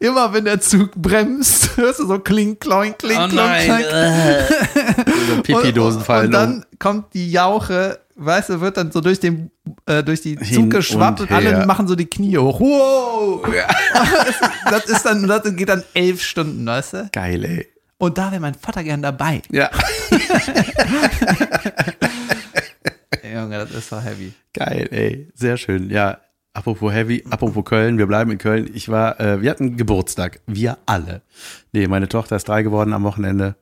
[0.00, 3.84] Immer wenn der Zug bremst, hörst du so kling, kloing, kling, Oh kloing, kling.
[5.28, 6.64] So Pipi-Dosen und, fallen und dann um.
[6.78, 9.50] kommt die Jauche, weißt du, wird dann so durch den
[9.86, 12.60] äh, durch die Hin Zug geschwappt und und, alle machen so die Knie hoch.
[12.60, 13.48] Wow!
[14.70, 17.08] das ist dann, das geht dann elf Stunden, weißt du?
[17.12, 17.68] Geil, ey.
[18.02, 19.42] Und da wäre mein Vater gern dabei.
[19.48, 19.70] Ja.
[23.22, 24.32] Junge, das ist so heavy.
[24.52, 25.28] Geil, ey.
[25.34, 25.88] Sehr schön.
[25.88, 26.18] Ja,
[26.52, 28.68] apropos Heavy, apropos Köln, wir bleiben in Köln.
[28.74, 30.40] Ich war, äh, wir hatten Geburtstag.
[30.48, 31.22] Wir alle.
[31.70, 33.54] Nee, meine Tochter ist drei geworden am Wochenende.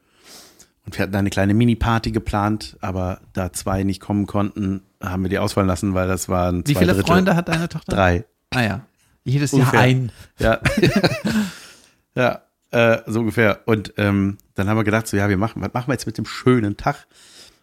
[0.87, 5.29] Und wir hatten eine kleine Mini-Party geplant, aber da zwei nicht kommen konnten, haben wir
[5.29, 7.09] die ausfallen lassen, weil das waren Wie zwei viele Drittel.
[7.09, 7.94] Freunde hat deine Tochter?
[7.94, 8.24] Drei.
[8.48, 8.81] Ah ja.
[9.22, 9.81] Jedes Ungefähr.
[9.81, 10.12] Jahr ein.
[10.38, 10.61] Ja.
[12.14, 13.61] ja, äh, so ungefähr.
[13.66, 16.18] Und ähm, dann haben wir gedacht, so, ja, wir machen, was machen wir jetzt mit
[16.18, 17.06] dem schönen Tag?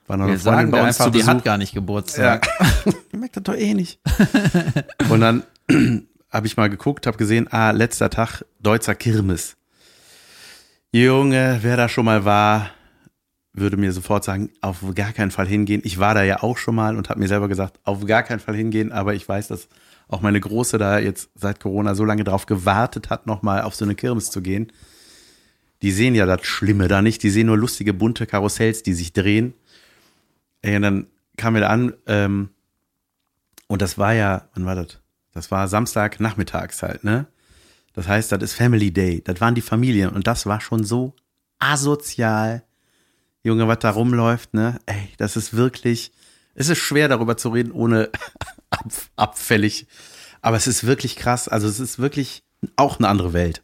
[0.07, 2.47] War noch Wir sagen bei uns einfach, zu die hat gar nicht Geburtstag.
[2.59, 2.91] Ja.
[3.13, 3.99] Ihr merkt das doch eh nicht.
[5.09, 5.43] Und dann
[6.29, 9.57] habe ich mal geguckt, habe gesehen, ah, letzter Tag Deutzer Kirmes.
[10.91, 12.71] Junge, wer da schon mal war,
[13.53, 15.81] würde mir sofort sagen, auf gar keinen Fall hingehen.
[15.83, 18.39] Ich war da ja auch schon mal und habe mir selber gesagt, auf gar keinen
[18.39, 19.67] Fall hingehen, aber ich weiß, dass
[20.07, 23.83] auch meine Große da jetzt seit Corona so lange drauf gewartet hat, nochmal auf so
[23.83, 24.71] eine Kirmes zu gehen.
[25.81, 29.13] Die sehen ja das Schlimme da nicht, die sehen nur lustige, bunte Karussells, die sich
[29.13, 29.53] drehen.
[30.61, 32.49] Ey, und dann kamen wir da an, ähm,
[33.67, 34.99] und das war ja, wann war das?
[35.33, 37.27] Das war Samstag nachmittags halt, ne?
[37.93, 39.21] Das heißt, das ist Family Day.
[39.23, 41.15] Das waren die Familien und das war schon so
[41.59, 42.63] asozial.
[43.43, 44.79] Junge, was da rumläuft, ne?
[44.85, 46.11] Ey, das ist wirklich,
[46.55, 48.09] es ist schwer darüber zu reden, ohne
[48.69, 49.87] ab, abfällig.
[50.41, 51.47] Aber es ist wirklich krass.
[51.47, 52.43] Also es ist wirklich
[52.75, 53.63] auch eine andere Welt.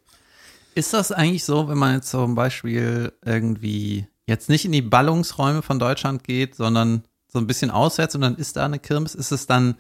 [0.75, 5.61] Ist das eigentlich so, wenn man jetzt zum Beispiel irgendwie jetzt nicht in die Ballungsräume
[5.61, 9.31] von Deutschland geht, sondern so ein bisschen auswärts und dann ist da eine Kirmes, ist
[9.31, 9.75] es dann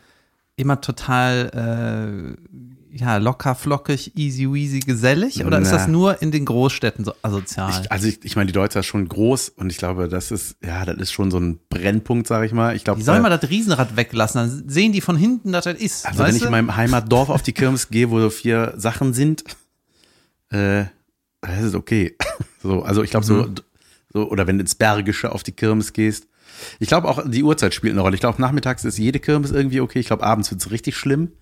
[0.55, 5.43] immer total äh, ja, locker, flockig, easy, weasy, gesellig?
[5.43, 5.77] Oder ist Na.
[5.77, 7.71] das nur in den Großstädten so asozial?
[7.81, 10.57] Ich, also ich, ich meine, die Deutsche ist schon groß und ich glaube, das ist,
[10.63, 12.75] ja, das ist schon so ein Brennpunkt, sag ich mal.
[12.75, 15.63] Ich glaube, die sollen äh, mal das Riesenrad weglassen, dann sehen die von hinten, dass
[15.63, 16.05] das ist.
[16.05, 16.45] also wenn ich du?
[16.45, 19.43] in meinem Heimatdorf auf die Kirmes gehe, wo so vier Sachen sind,
[20.53, 20.85] äh,
[21.41, 22.15] das ist okay.
[22.61, 23.55] So, also ich glaube so, Mhm.
[24.13, 26.27] so, oder wenn du ins Bergische auf die Kirmes gehst.
[26.79, 28.15] Ich glaube auch, die Uhrzeit spielt eine Rolle.
[28.15, 29.99] Ich glaube, nachmittags ist jede Kirmes irgendwie okay.
[29.99, 31.33] Ich glaube, abends wird's richtig schlimm.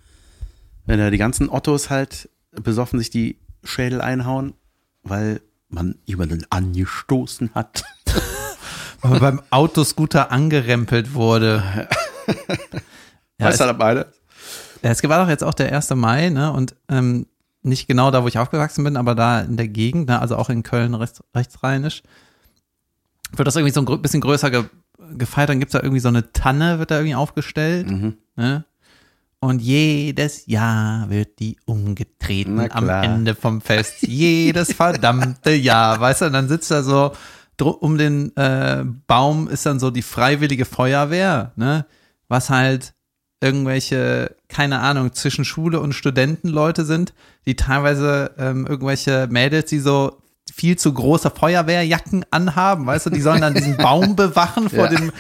[0.88, 2.28] Wenn da die ganzen Ottos halt
[2.60, 4.56] besoffen sich die Schädel einhauen,
[5.04, 7.84] weil man jemanden angestoßen hat.
[9.02, 11.88] Aber beim Autoscooter angerempelt wurde.
[13.40, 14.14] Ja, weißt es, du, beide?
[14.84, 15.90] ja, es war doch jetzt auch der 1.
[15.96, 16.52] Mai, ne?
[16.52, 17.26] Und ähm,
[17.64, 20.20] nicht genau da, wo ich aufgewachsen bin, aber da in der Gegend, ne?
[20.20, 22.04] also auch in Köln rechts, rechtsrheinisch,
[23.36, 24.66] wird das irgendwie so ein bisschen größer ge
[25.18, 25.50] gefeiert.
[25.50, 27.90] Dann gibt's da irgendwie so eine Tanne, wird da irgendwie aufgestellt.
[27.90, 28.18] Mhm.
[28.36, 28.66] Ne?
[29.40, 32.90] Und jedes Jahr wird die umgetreten am.
[32.90, 33.96] Ende vom Fest.
[34.02, 36.00] jedes verdammte Jahr.
[36.00, 37.14] Weißt du, und dann sitzt da so,
[37.60, 41.86] um den äh, Baum ist dann so die freiwillige Feuerwehr, ne?
[42.28, 42.94] Was halt
[43.42, 47.14] irgendwelche, keine Ahnung, zwischen Schule und Studentenleute sind,
[47.46, 50.18] die teilweise ähm, irgendwelche Mädels, die so
[50.54, 54.88] viel zu große Feuerwehrjacken anhaben, weißt du, die sollen dann diesen Baum bewachen vor Ja.
[54.88, 55.12] dem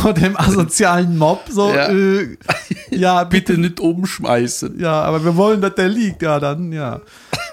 [0.00, 1.88] vor dem asozialen Mob, so, Ja.
[1.88, 2.36] äh,
[2.90, 4.78] ja, bitte, Bitte nicht umschmeißen.
[4.78, 7.00] ja, aber wir wollen, dass der liegt, ja, dann, ja.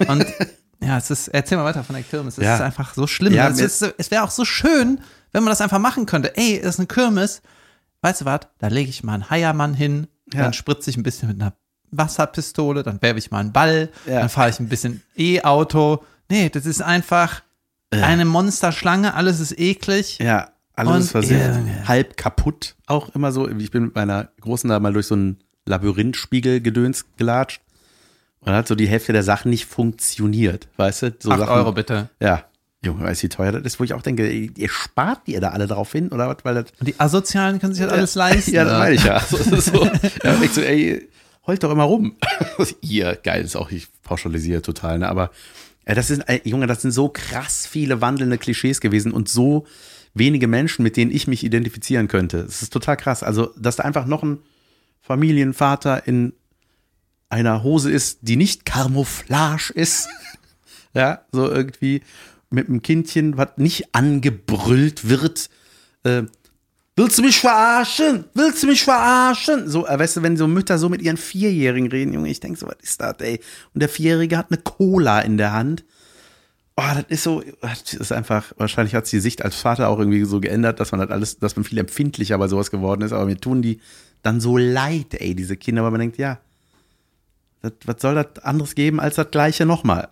[0.06, 0.24] Und,
[0.80, 2.54] ja, es ist, erzähl mal weiter von der Kirmes, es Ja.
[2.54, 3.32] ist einfach so schlimm.
[3.34, 5.00] Ja, es es wäre auch so schön,
[5.32, 6.36] wenn man das einfach machen könnte.
[6.36, 7.42] Ey, es ist eine Kirmes,
[8.06, 10.42] weißt du was, da lege ich mal einen Heiermann hin, Ja.
[10.44, 11.52] dann spritze ich ein bisschen mit einer
[11.90, 14.20] Wasserpistole, dann werfe ich mal einen Ball, Ja.
[14.20, 16.04] dann fahre ich ein bisschen E-Auto.
[16.28, 17.42] Nee, das ist einfach
[17.90, 20.18] eine Monsterschlange, alles ist eklig.
[20.18, 21.88] Ja, alles Und ist versifft, Junge.
[21.88, 23.48] halb kaputt auch immer so.
[23.48, 27.60] Ich bin mit meiner Großen da mal durch so einen Labyrinthspiegel-Gedöns gelatscht
[28.40, 31.14] und dann hat so die Hälfte der Sachen nicht funktioniert, weißt du?
[31.18, 32.10] So Acht Sachen, Euro bitte.
[32.20, 32.44] Ja.
[32.86, 35.50] Junge, weißt du, wie teuer das ist, wo ich auch denke, ihr spart ihr da
[35.50, 36.38] alle drauf hin, oder was?
[36.44, 38.50] Weil das, Und die Asozialen können sich das alles leisten.
[38.54, 38.78] ja, das ne?
[38.78, 39.14] meine ich ja.
[39.14, 39.84] Also, so,
[40.24, 41.08] ja, ich so, ey,
[41.46, 42.16] heult doch immer rum.
[42.80, 45.30] ihr, geil, ist auch, ich pauschalisiere total, ne, aber
[45.86, 49.66] ja, das sind, Junge, das sind so krass viele wandelnde Klischees gewesen und so
[50.14, 52.44] wenige Menschen, mit denen ich mich identifizieren könnte.
[52.44, 53.22] Das ist total krass.
[53.22, 54.38] Also, dass da einfach noch ein
[55.00, 56.32] Familienvater in
[57.28, 60.08] einer Hose ist, die nicht Camouflage ist.
[60.94, 62.02] ja, so irgendwie
[62.50, 65.50] mit einem Kindchen, was nicht angebrüllt wird.
[66.04, 66.24] Äh,
[66.98, 68.24] Willst du mich verarschen?
[68.32, 69.68] Willst du mich verarschen?
[69.68, 72.58] So, äh, weißt du, wenn so Mütter so mit ihren Vierjährigen reden, Junge, ich denke
[72.58, 73.38] so, was ist das, ey?
[73.74, 75.84] Und der Vierjährige hat eine Cola in der Hand.
[76.74, 79.98] Oh, das ist so, das ist einfach, wahrscheinlich hat sich die Sicht als Vater auch
[79.98, 83.12] irgendwie so geändert, dass man das alles, dass man viel empfindlicher bei sowas geworden ist,
[83.12, 83.80] aber mir tun die
[84.22, 86.38] dann so leid, ey, diese Kinder, weil man denkt, ja,
[87.60, 90.08] das, was soll das anderes geben als das gleiche nochmal?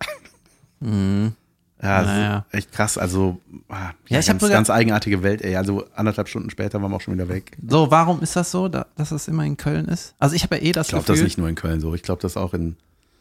[1.85, 2.45] Ja, das Naja.
[2.49, 2.97] ist echt krass.
[2.97, 5.55] Also, ah, Ja, ich hab ganz, sogar- ganz eigenartige Welt, ey.
[5.55, 7.57] Also anderthalb Stunden später waren wir auch schon wieder weg.
[7.67, 10.15] So, warum ist das so, da, dass es immer in Köln ist?
[10.19, 11.79] Also ich habe ja eh das Ich glaube, Gefühl, das ist nicht nur in Köln
[11.81, 11.93] so.
[11.93, 12.75] Ich glaube, das auch in.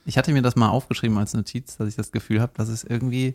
[0.06, 2.84] ich hatte mir das mal aufgeschrieben als Notiz, dass ich das Gefühl habe, dass es
[2.84, 3.34] irgendwie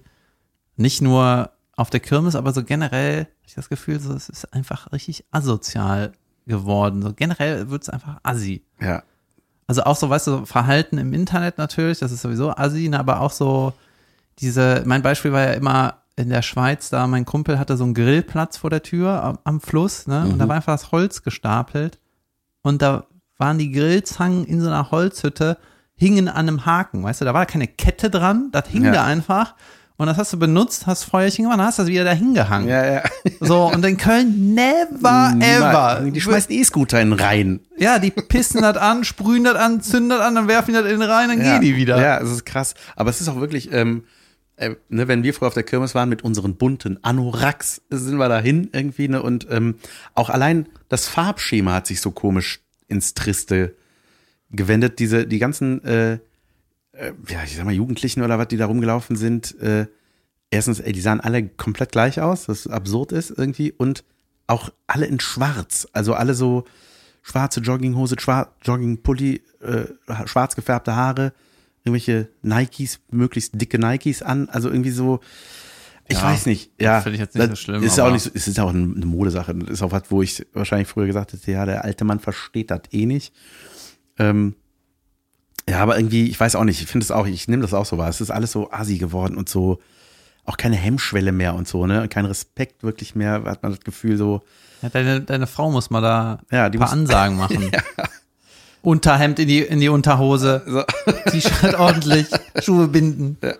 [0.77, 4.91] nicht nur auf der Kirmes, aber so generell, ich das Gefühl, so, es ist einfach
[4.91, 6.11] richtig asozial
[6.45, 7.01] geworden.
[7.01, 8.63] So generell wird es einfach assi.
[8.81, 9.03] Ja.
[9.67, 13.19] Also auch so, weißt du, Verhalten im Internet natürlich, das ist sowieso assi, ne, aber
[13.21, 13.73] auch so
[14.41, 17.93] diese, mein Beispiel war ja immer in der Schweiz, da mein Kumpel hatte so einen
[17.93, 21.99] Grillplatz vor der Tür am, am Fluss, ne, und da war einfach das Holz gestapelt
[22.61, 23.05] und da
[23.37, 25.57] waren die Grillzangen in so einer Holzhütte,
[25.95, 28.91] hingen an einem Haken, weißt du, da war keine Kette dran, das hing Ja.
[28.91, 29.55] da einfach
[29.95, 32.69] und das hast du benutzt, hast Feuerchen gemacht, dann hast du das wieder da hingehangen.
[32.69, 33.03] Ja, ja.
[33.41, 36.09] So, und in Köln never ever.
[36.09, 37.59] Die schmeißen E-Scooter in den Rhein.
[37.77, 40.89] Ja, die pissen das an, sprühen das an, zünden das an, dann werfen die das
[40.89, 41.51] in den Rhein, dann ja.
[41.51, 42.01] gehen die wieder.
[42.01, 42.75] Ja, es ist krass.
[42.95, 44.03] Aber es ist auch wirklich, ähm,
[44.59, 48.27] äh, ne, wenn wir früher auf der Kirmes waren mit unseren bunten Anoraks, sind wir
[48.27, 49.75] dahin irgendwie, ne, und ähm,
[50.15, 53.75] auch allein das Farbschema hat sich so komisch ins Triste
[54.51, 54.99] gewendet.
[54.99, 56.13] Diese, die ganzen, äh,
[56.91, 59.87] äh, ja, ich sag mal, Jugendlichen oder was, die da rumgelaufen sind, äh,
[60.51, 64.03] erstens, ey, die sahen alle komplett gleich aus, was absurd ist irgendwie, und
[64.47, 66.65] auch alle in schwarz, also alle so
[67.21, 69.85] schwarze Jogginghose, schwar Joggingpulli, äh,
[70.25, 71.31] schwarz gefärbte Haare,
[71.89, 75.19] irgendwelche Nikes, möglichst dicke Nikes an, also irgendwie so,
[76.07, 77.01] ich Ja, weiß nicht, ja.
[77.01, 78.69] finde ich jetzt nicht das so schlimm, Ist ja auch nicht so, es ist auch
[78.69, 82.03] eine Modesache, das ist auch was, wo ich wahrscheinlich früher gesagt hätte, ja, der alte
[82.05, 83.33] Mann versteht das eh nicht.
[84.17, 84.55] Ähm,
[85.69, 87.85] ja, aber irgendwie, ich weiß auch nicht, ich finde es auch, ich nehme das auch
[87.85, 88.09] so wahr.
[88.09, 89.79] Es ist alles so assi geworden und so,
[90.45, 92.07] auch keine Hemmschwelle mehr und so, ne?
[92.07, 94.41] Kein Respekt wirklich mehr, hat man das Gefühl so,
[94.81, 97.71] Ja, deine, deine Frau muss mal da Ja, ein paar muss- Ansagen machen.
[98.81, 100.83] Unterhemd in die, in die Unterhose, So.
[101.31, 102.27] T-Shirt ordentlich,
[102.61, 103.37] Schuhe binden.
[103.43, 103.53] Ja.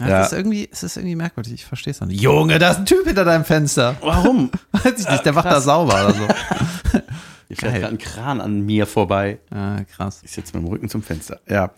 [0.00, 0.20] Ja.
[0.20, 2.20] Es, ist irgendwie, es ist irgendwie merkwürdig, ich verstehe es noch nicht.
[2.20, 3.96] Junge, da ist ein Typ hinter deinem Fenster.
[4.00, 4.50] Warum?
[4.72, 6.28] Weiß ich nicht, der macht da sauber oder so.
[7.48, 9.38] Hier fährt gerade ein Kran an mir vorbei.
[9.50, 10.20] Ah, krass.
[10.22, 11.40] Ich sitze mit dem Rücken zum Fenster.
[11.48, 11.72] Ja.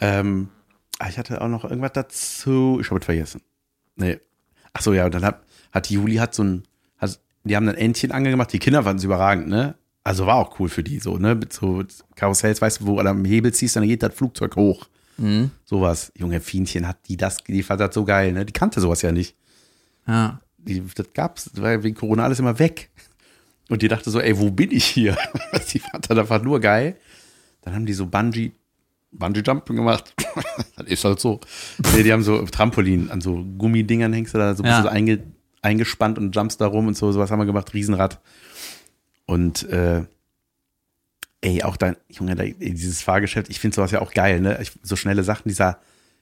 [0.00, 0.48] Ähm,
[0.98, 2.78] ah, ich hatte auch noch irgendwas dazu.
[2.80, 3.42] Ich habe es vergessen.
[3.96, 4.18] Nee.
[4.72, 6.62] Ach so, ja, und dann hat, hat Juli hat so ein,
[6.98, 8.52] hat, die haben ein Entchen angemacht.
[8.52, 9.74] Die Kinder fanden es überragend, ne?
[10.04, 11.34] Also war auch cool für die so, ne?
[11.34, 11.84] Mit so
[12.16, 14.86] Karussells, weißt du, wo du am Hebel ziehst, dann geht das Flugzeug hoch.
[15.64, 16.10] Sowas.
[16.16, 18.44] Junge Fienchen hat die das, die fand das so geil, ne?
[18.44, 19.36] Die kannte sowas ja nicht.
[20.08, 20.40] Ja.
[20.58, 22.90] Die, das gab's, das war ja wegen Corona alles immer weg.
[23.68, 25.16] Und die dachte so, ey, wo bin ich hier?
[25.72, 26.96] die fand das einfach nur geil.
[27.62, 28.50] Dann haben die so Bungee,
[29.12, 30.12] Bungee-Jumping gemacht.
[30.76, 31.38] das ist halt so.
[31.94, 34.78] Nee, die haben so Trampolin an so Gummidingern hängst du da, so bist Ja.
[34.78, 35.22] du so einge,
[35.60, 38.20] eingespannt und jumpst da rum und so, sowas haben wir gemacht, Riesenrad.
[39.26, 40.04] Und äh,
[41.40, 44.58] ey, auch dein, Junge, dieses Fahrgeschäft, ich finde sowas ja auch geil, ne?
[44.62, 45.78] Ich, so schnelle Sachen, dieser,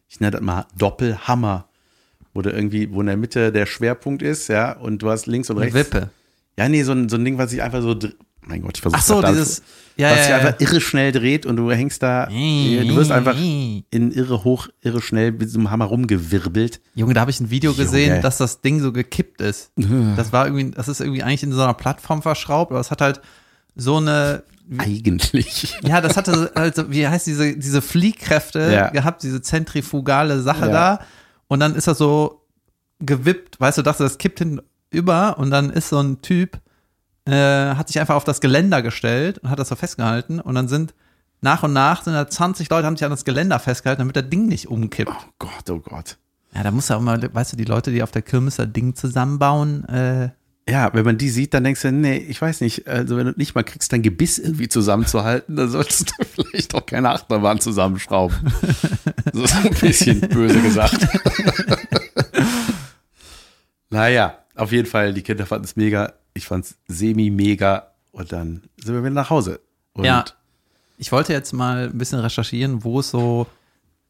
[0.08, 1.68] ich nenne das mal Doppelhammer,
[2.34, 5.50] wo du irgendwie, wo in der Mitte der Schwerpunkt ist, ja, und du hast links
[5.50, 5.92] und Eine rechts.
[5.92, 6.10] Wippe.
[6.56, 7.96] Ja, nee, so ein, so ein Ding, was sich einfach so,
[8.42, 9.62] mein Gott, ich versuche Ach so, dieses,
[10.00, 10.36] ja, was ja, sich ja.
[10.38, 15.00] einfach irre schnell dreht und du hängst da, du wirst einfach in irre hoch, irre
[15.00, 16.80] schnell mit so einem Hammer rumgewirbelt.
[16.94, 18.20] Junge, da habe ich ein Video gesehen, Junge.
[18.22, 19.70] dass das Ding so gekippt ist.
[20.16, 23.00] Das war irgendwie, das ist irgendwie eigentlich in so einer Plattform verschraubt, aber es hat
[23.00, 23.20] halt
[23.76, 24.42] so eine,
[24.78, 25.76] Eigentlich.
[25.82, 28.90] ja, das hatte also, wie heißt diese, diese Fliehkräfte Ja.
[28.90, 30.72] gehabt, diese zentrifugale Sache Ja.
[30.72, 31.00] da.
[31.48, 32.42] Und dann ist das so
[33.00, 34.60] gewippt, weißt du, dachte, das kippt hinten
[34.90, 36.58] über und dann ist so ein Typ,
[37.30, 40.68] äh, hat sich einfach auf das Geländer gestellt und hat das so festgehalten und dann
[40.68, 40.94] sind
[41.42, 44.28] nach und nach sind da 20 Leute, haben sich an das Geländer festgehalten, damit das
[44.28, 45.10] Ding nicht umkippt.
[45.10, 46.18] Oh Gott, oh Gott.
[46.54, 48.72] Ja, da muss ja auch mal, weißt du, die Leute, die auf der Kirmes das
[48.72, 50.30] Ding zusammenbauen, äh,
[50.68, 53.32] Ja, wenn man die sieht, dann denkst du, nee, ich weiß nicht, also wenn du
[53.36, 58.36] nicht mal kriegst, dein Gebiss irgendwie zusammenzuhalten, dann solltest du vielleicht auch keine Achterbahn zusammenschrauben.
[59.32, 61.06] so ist ein bisschen böse gesagt.
[63.90, 68.62] naja, auf jeden Fall, die Kinder fanden es mega, ich fand es semi-mega und dann
[68.76, 69.60] sind wir wieder nach Hause.
[69.92, 70.24] Und Ja.
[70.98, 73.46] ich wollte jetzt mal ein bisschen recherchieren, wo es so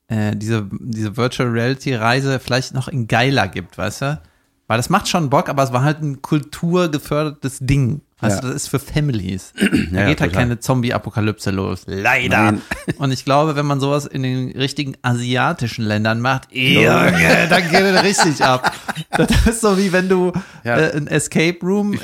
[0.08, 4.20] äh, diese, diese Virtual Reality Reise vielleicht noch in geiler gibt, weißt du?
[4.66, 8.00] Weil das macht schon Bock, aber es war halt ein kulturgefördertes Ding.
[8.20, 8.48] Weißt Ja.
[8.48, 9.52] das ist für Families.
[9.92, 10.30] Da Ja, geht halt total.
[10.33, 11.83] keine Zombie-Apokalypse los.
[11.87, 12.42] Leider.
[12.52, 12.62] Nein.
[12.98, 17.12] Und ich glaube, wenn man sowas in den richtigen asiatischen Ländern macht, Junge,
[17.50, 18.72] dann geht es richtig ab.
[19.16, 20.33] Das ist so wie wenn du
[20.64, 20.76] Ja.
[20.76, 22.00] äh, ein Escape Room in,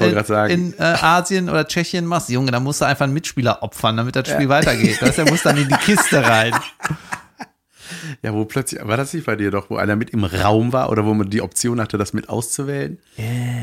[0.50, 2.28] in äh, Asien oder Tschechien machst.
[2.30, 4.96] Junge, da musst du einfach einen Mitspieler opfern, damit das Spiel weitergeht.
[5.00, 6.52] Das heißt, er muss dann in die Kiste rein.
[8.22, 10.90] Ja, wo plötzlich, war das nicht bei dir doch, wo einer mit im Raum war
[10.90, 12.98] oder wo man die Option hatte, das mit auszuwählen?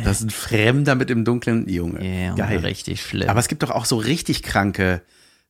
[0.04, 2.02] Das ist ein Fremder mit im dunklen Junge.
[2.02, 2.60] Yeah, Geil.
[2.60, 3.30] richtig schlimm.
[3.30, 5.02] Aber es gibt doch auch so richtig kranke,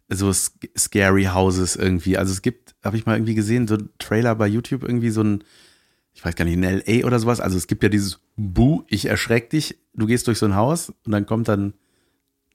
[0.10, 2.18] so scary Houses irgendwie.
[2.18, 5.22] Also es gibt, habe ich mal irgendwie gesehen, so ein Trailer bei YouTube irgendwie so
[5.22, 5.44] ein,
[6.14, 7.40] ich weiß gar nicht, in LA oder sowas.
[7.40, 9.78] Also es gibt ja dieses Bu, ich erschreck dich.
[9.94, 11.74] Du gehst durch so ein Haus und dann kommt dann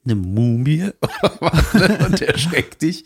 [0.05, 0.89] eine Mumie
[2.05, 3.05] und erschreckt dich.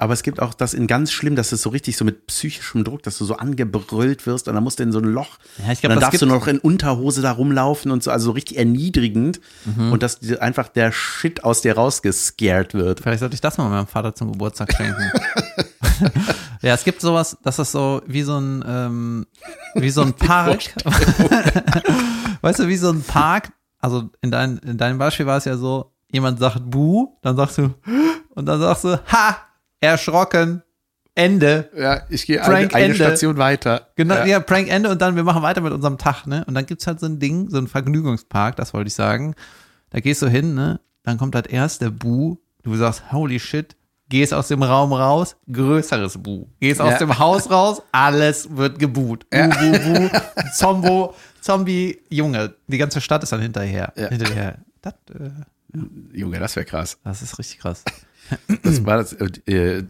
[0.00, 2.84] Aber es gibt auch das in ganz schlimm, dass es so richtig so mit psychischem
[2.84, 5.38] Druck, dass du so angebrüllt wirst und dann musst du in so ein Loch.
[5.58, 8.26] Ja, ich glaub, und dann darfst du noch in Unterhose da rumlaufen und so, also
[8.26, 9.40] so richtig erniedrigend.
[9.64, 9.90] Mhm.
[9.90, 13.00] Und dass dir einfach der Shit aus dir rausgescared wird.
[13.00, 15.02] Vielleicht sollte ich das mal meinem Vater zum Geburtstag schenken.
[16.62, 19.26] ja, es gibt sowas, das ist so wie so ein, ähm,
[19.74, 20.62] wie so ein Park.
[22.40, 23.52] weißt du, wie so ein Park.
[23.80, 27.58] Also in, dein, in deinem Beispiel war es ja so, jemand sagt Bu, dann sagst
[27.58, 27.74] du,
[28.36, 29.47] und dann sagst du, ha,
[29.80, 30.62] erschrocken,
[31.14, 31.68] Ende.
[31.76, 32.94] Ja, ich gehe eine, eine.
[32.94, 33.88] Station weiter.
[33.96, 34.24] Genau, Ja.
[34.26, 34.40] ja.
[34.40, 36.44] Prank Ende und dann wir machen weiter mit unserem Tag, ne?
[36.46, 39.34] Und dann gibt's halt so ein Ding, so ein Vergnügungspark, das wollte ich sagen.
[39.90, 40.80] Da gehst du hin, ne?
[41.02, 43.74] Dann kommt halt erst der Bu, du sagst, holy shit,
[44.08, 46.46] gehst aus dem Raum raus, größeres Bu.
[46.60, 46.98] Gehst aus Ja.
[46.98, 49.26] dem Haus raus, alles wird gebuht.
[49.30, 50.10] Bu, bu, bu,
[50.54, 53.92] Zombo, Zombie, Junge, die ganze Stadt ist dann hinterher.
[53.96, 54.08] Ja.
[54.08, 54.58] Hinterher.
[54.82, 55.30] Das, äh,
[56.16, 56.98] Junge, das wäre krass.
[57.02, 57.82] das ist richtig krass.
[58.62, 59.84] Das war das, äh,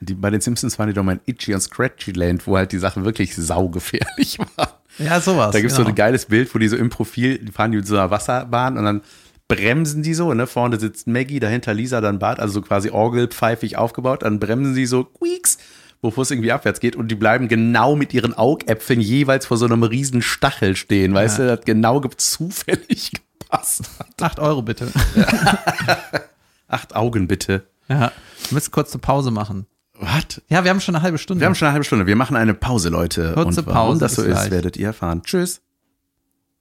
[0.00, 2.72] die, bei den Simpsons waren die doch mal in Itchy und Scratchy Land, wo halt
[2.72, 4.68] die Sachen wirklich saugefährlich waren.
[4.98, 5.52] Ja, sowas.
[5.52, 5.86] Da gibt es genau.
[5.88, 8.10] so ein geiles Bild, wo die so im Profil, die fahren die mit so einer
[8.10, 9.00] Wasserbahn und dann
[9.48, 10.46] bremsen die so, ne?
[10.46, 14.86] Vorne sitzt Maggie, dahinter Lisa, dann Bart, also so quasi orgelpfeifig aufgebaut, dann bremsen sie
[14.86, 15.58] so quieks,
[16.00, 19.64] bevor es irgendwie abwärts geht und die bleiben genau mit ihren Augäpfeln jeweils vor so
[19.66, 23.82] einem riesen Stachel stehen, weißt du, das hat genau ge- zufällig gepasst.
[24.20, 24.88] Acht Euro bitte.
[26.68, 27.64] Acht Augen bitte.
[27.92, 28.12] Ja.
[28.48, 29.66] Wir müssen kurz eine Pause machen.
[30.00, 30.40] Was?
[30.48, 31.40] Ja, wir haben schon eine halbe Stunde.
[31.40, 32.06] Wir haben schon eine halbe Stunde.
[32.06, 33.32] Wir machen eine Pause, Leute.
[33.34, 34.50] Kurze Und warum Pause, das so ist, gleich.
[34.50, 35.22] werdet ihr erfahren.
[35.22, 35.60] Tschüss.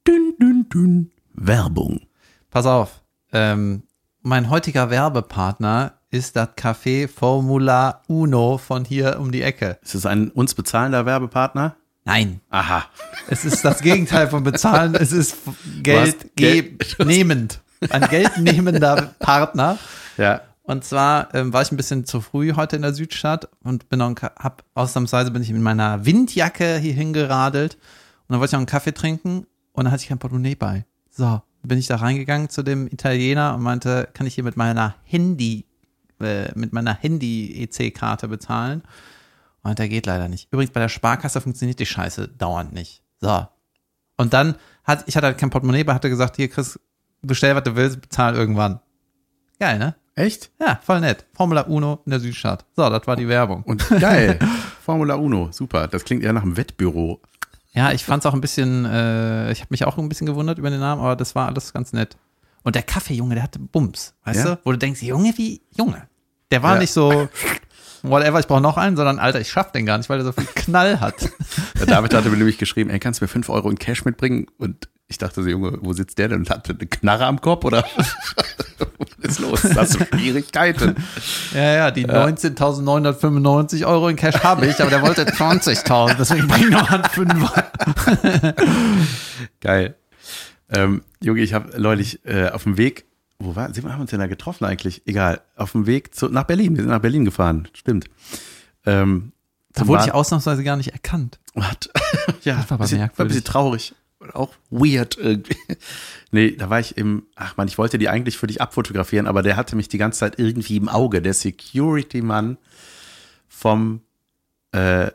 [0.08, 1.12] Dün, dün, dün.
[1.34, 2.02] Werbung.
[2.50, 3.02] Pass auf.
[3.34, 3.84] Ähm,
[4.22, 9.80] mein heutiger Werbepartner ist das Café Formula Uno von hier um die Ecke.
[9.82, 11.76] Ist es ein uns bezahlender Werbepartner?
[12.04, 12.86] Nein, Aha.
[13.30, 14.96] es ist das Gegenteil von bezahlen.
[14.96, 15.36] Es ist
[15.84, 17.62] Geld Geld- nehmend.
[17.90, 19.78] Ein geldnehmender Partner.
[20.18, 20.42] Ja.
[20.72, 24.00] Und zwar ähm, war ich ein bisschen zu früh heute in der Südstadt und bin
[24.00, 28.60] noch, hab, ausnahmsweise bin ich mit meiner Windjacke hier hingeradelt und dann wollte ich noch
[28.60, 30.86] einen Kaffee trinken und dann hatte ich kein Portemonnaie bei.
[31.10, 34.96] So, bin ich da reingegangen zu dem Italiener und meinte, kann ich hier mit meiner
[35.04, 35.66] Handy,
[36.22, 38.82] äh, mit meiner Handy-EC-Karte bezahlen?
[39.64, 40.54] Und der geht leider nicht.
[40.54, 43.04] Übrigens, bei der Sparkasse funktioniert die Scheiße dauernd nicht.
[43.20, 43.46] So.
[44.16, 44.56] Und dann
[44.86, 46.80] hat, ich hatte halt kein Portemonnaie, aber hatte gesagt, hier Chris,
[47.22, 48.80] bestell, was du willst, bezahl irgendwann.
[49.60, 49.96] Geil, ne?
[50.16, 50.52] Echt?
[50.60, 51.26] Ja, voll nett.
[51.34, 52.66] Formula Uno in der Südstadt.
[52.76, 53.64] So, das war die Werbung.
[53.64, 54.38] Und geil.
[54.84, 55.88] Formula Uno, super.
[55.88, 57.22] Das klingt eher nach einem Wettbüro.
[57.74, 60.70] Ja, ich fand's auch ein bisschen, äh, ich habe mich auch ein bisschen gewundert über
[60.70, 62.18] den Namen, aber das war alles ganz nett.
[62.64, 64.56] Und der Kaffee, Junge, der hatte Bums, weißt Ja?
[64.56, 64.60] du?
[64.66, 66.08] Wo du denkst, Junge, wie, Junge.
[66.52, 66.80] Der war Ja.
[66.82, 67.30] nicht so,
[68.04, 70.34] whatever, ich brauche noch einen, sondern, Alter, ich schaff den gar nicht, weil der so
[70.34, 71.16] viel Knall hat.
[71.80, 74.48] Der David hatte mir nämlich geschrieben, ey, kannst du mir 5 Euro in Cash mitbringen?
[74.58, 76.48] Und ich dachte so, Junge, wo sitzt der denn?
[76.50, 77.86] Hat eine Knarre am Kopf oder?
[79.22, 79.64] Ist los?
[79.76, 80.96] Hast du Schwierigkeiten?
[81.54, 86.70] Ja, ja, die 19.995 Euro in Cash habe ich, aber der wollte 20.000, deswegen bring
[86.70, 87.72] noch einen Fünfer.
[89.62, 89.96] Geil.
[90.70, 93.06] Ähm, Junge, ich habe neulich äh, auf dem Weg,
[93.40, 95.02] wo war, haben wir uns denn da getroffen eigentlich?
[95.06, 96.76] Egal, auf dem Weg zu, nach Berlin.
[96.76, 98.06] Wir sind nach Berlin gefahren, stimmt.
[98.86, 99.34] Ähm,
[99.74, 101.40] Da wurde ich ausnahmsweise gar nicht erkannt.
[101.54, 101.90] What?
[102.44, 103.18] ja, Das war aber bisschen, merkwürdig.
[103.20, 103.94] war ein bisschen traurig.
[104.34, 105.56] Auch weird irgendwie.
[106.32, 109.42] Nee, da war ich im, ach man, ich wollte die eigentlich für dich abfotografieren, aber
[109.44, 111.22] der hatte mich die ganze Zeit irgendwie im Auge.
[111.22, 112.58] Der Security-Mann
[113.50, 114.02] vom,
[114.74, 115.08] äh,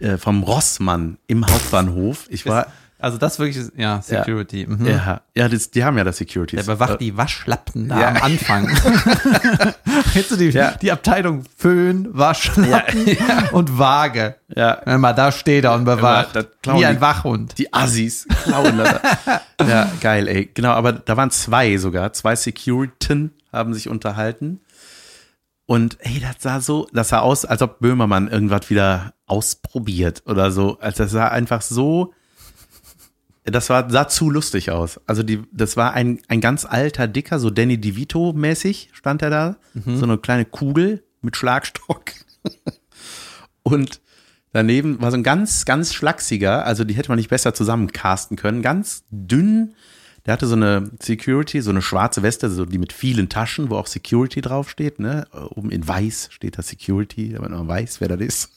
[0.00, 2.26] äh, vom Rossmann im Hauptbahnhof.
[2.30, 2.72] Ich war,
[3.04, 4.66] Also das wirklich, ist- ja, Security.
[4.66, 4.86] Mhm.
[4.86, 6.56] ja, ja das, die haben ja das Security.
[6.56, 8.08] Der bewacht die Waschlappen da ja.
[8.08, 8.66] am Anfang.
[10.12, 10.72] Kennst du die, Ja.
[10.72, 13.16] die Abteilung Föhn, Waschlappen
[13.52, 14.36] und Waage?
[14.54, 14.80] Ja.
[14.84, 16.32] Wenn mal da steht er und bewacht.
[16.62, 17.58] klauen Wie ein die- Wachhund.
[17.58, 19.00] Die Assis klauen das.
[19.68, 20.50] ja, geil, ey.
[20.54, 22.12] Genau, aber da waren zwei sogar.
[22.14, 24.60] Zwei Securiten haben sich unterhalten.
[25.66, 30.50] Und ey, das sah so, das sah aus, als ob Böhmermann irgendwas wieder ausprobiert oder
[30.50, 30.78] so.
[30.80, 32.12] Also das sah einfach so,
[33.44, 35.00] das war, sah zu lustig aus.
[35.06, 39.56] Also die, das war ein, ein ganz alter, dicker, so Danny DeVito-mäßig stand er da.
[39.96, 42.12] So eine kleine Kugel mit Schlagstock.
[43.62, 44.00] Und
[44.52, 48.62] daneben war so ein ganz, ganz schlachsiger, also die hätte man nicht besser zusammencasten können,
[48.62, 49.74] ganz dünn.
[50.24, 53.76] Der hatte so eine Security, so eine schwarze Weste, so die mit vielen Taschen, wo
[53.76, 55.26] auch Security draufsteht, ne?
[55.50, 58.50] Oben in weiß steht da Security, damit man weiß, wer das ist.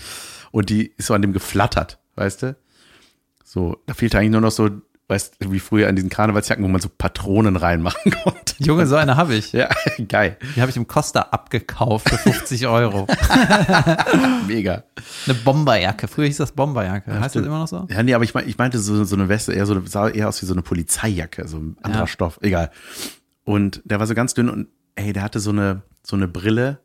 [0.50, 2.56] Und die ist so an dem geflattert, weißt du?
[3.52, 4.70] So, da fehlte eigentlich nur noch so,
[5.08, 8.54] weißt du, wie früher an diesen Karnevalsjacken, wo man so Patronen reinmachen konnte.
[8.60, 9.50] Junge, so eine habe ich.
[9.52, 9.68] Ja,
[10.08, 10.36] geil.
[10.54, 13.08] Die habe ich im Costa abgekauft für 50 Euro.
[14.46, 14.84] Mega.
[15.26, 16.06] Eine Bomberjacke.
[16.06, 17.10] Früher hieß das Bomberjacke.
[17.12, 17.46] heißt das stimmt.
[17.46, 17.88] immer noch so?
[17.90, 20.28] Ja, nee, aber ich, mein, ich meinte so, so eine Weste, eher so, sah eher
[20.28, 22.06] aus wie so eine Polizeijacke, so ein anderer Ja.
[22.06, 22.70] Stoff, egal.
[23.42, 26.78] Und der war so ganz dünn und ey, der hatte so eine, so eine Brille,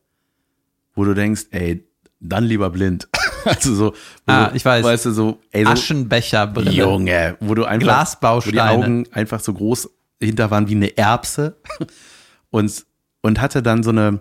[0.95, 1.87] wo du denkst, ey,
[2.19, 3.07] dann lieber blind.
[3.55, 3.93] also so,
[4.25, 4.83] Ah, ich weiß.
[4.83, 6.71] Weißt du, so, ey, so, Aschenbecherbrille.
[6.71, 8.51] Junge, wo du einfach, Glasbausteine.
[8.51, 9.89] wo die Augen einfach so groß
[10.21, 11.57] hinter waren wie eine Erbse
[12.49, 12.85] und,
[13.21, 14.19] und hatte dann so eine,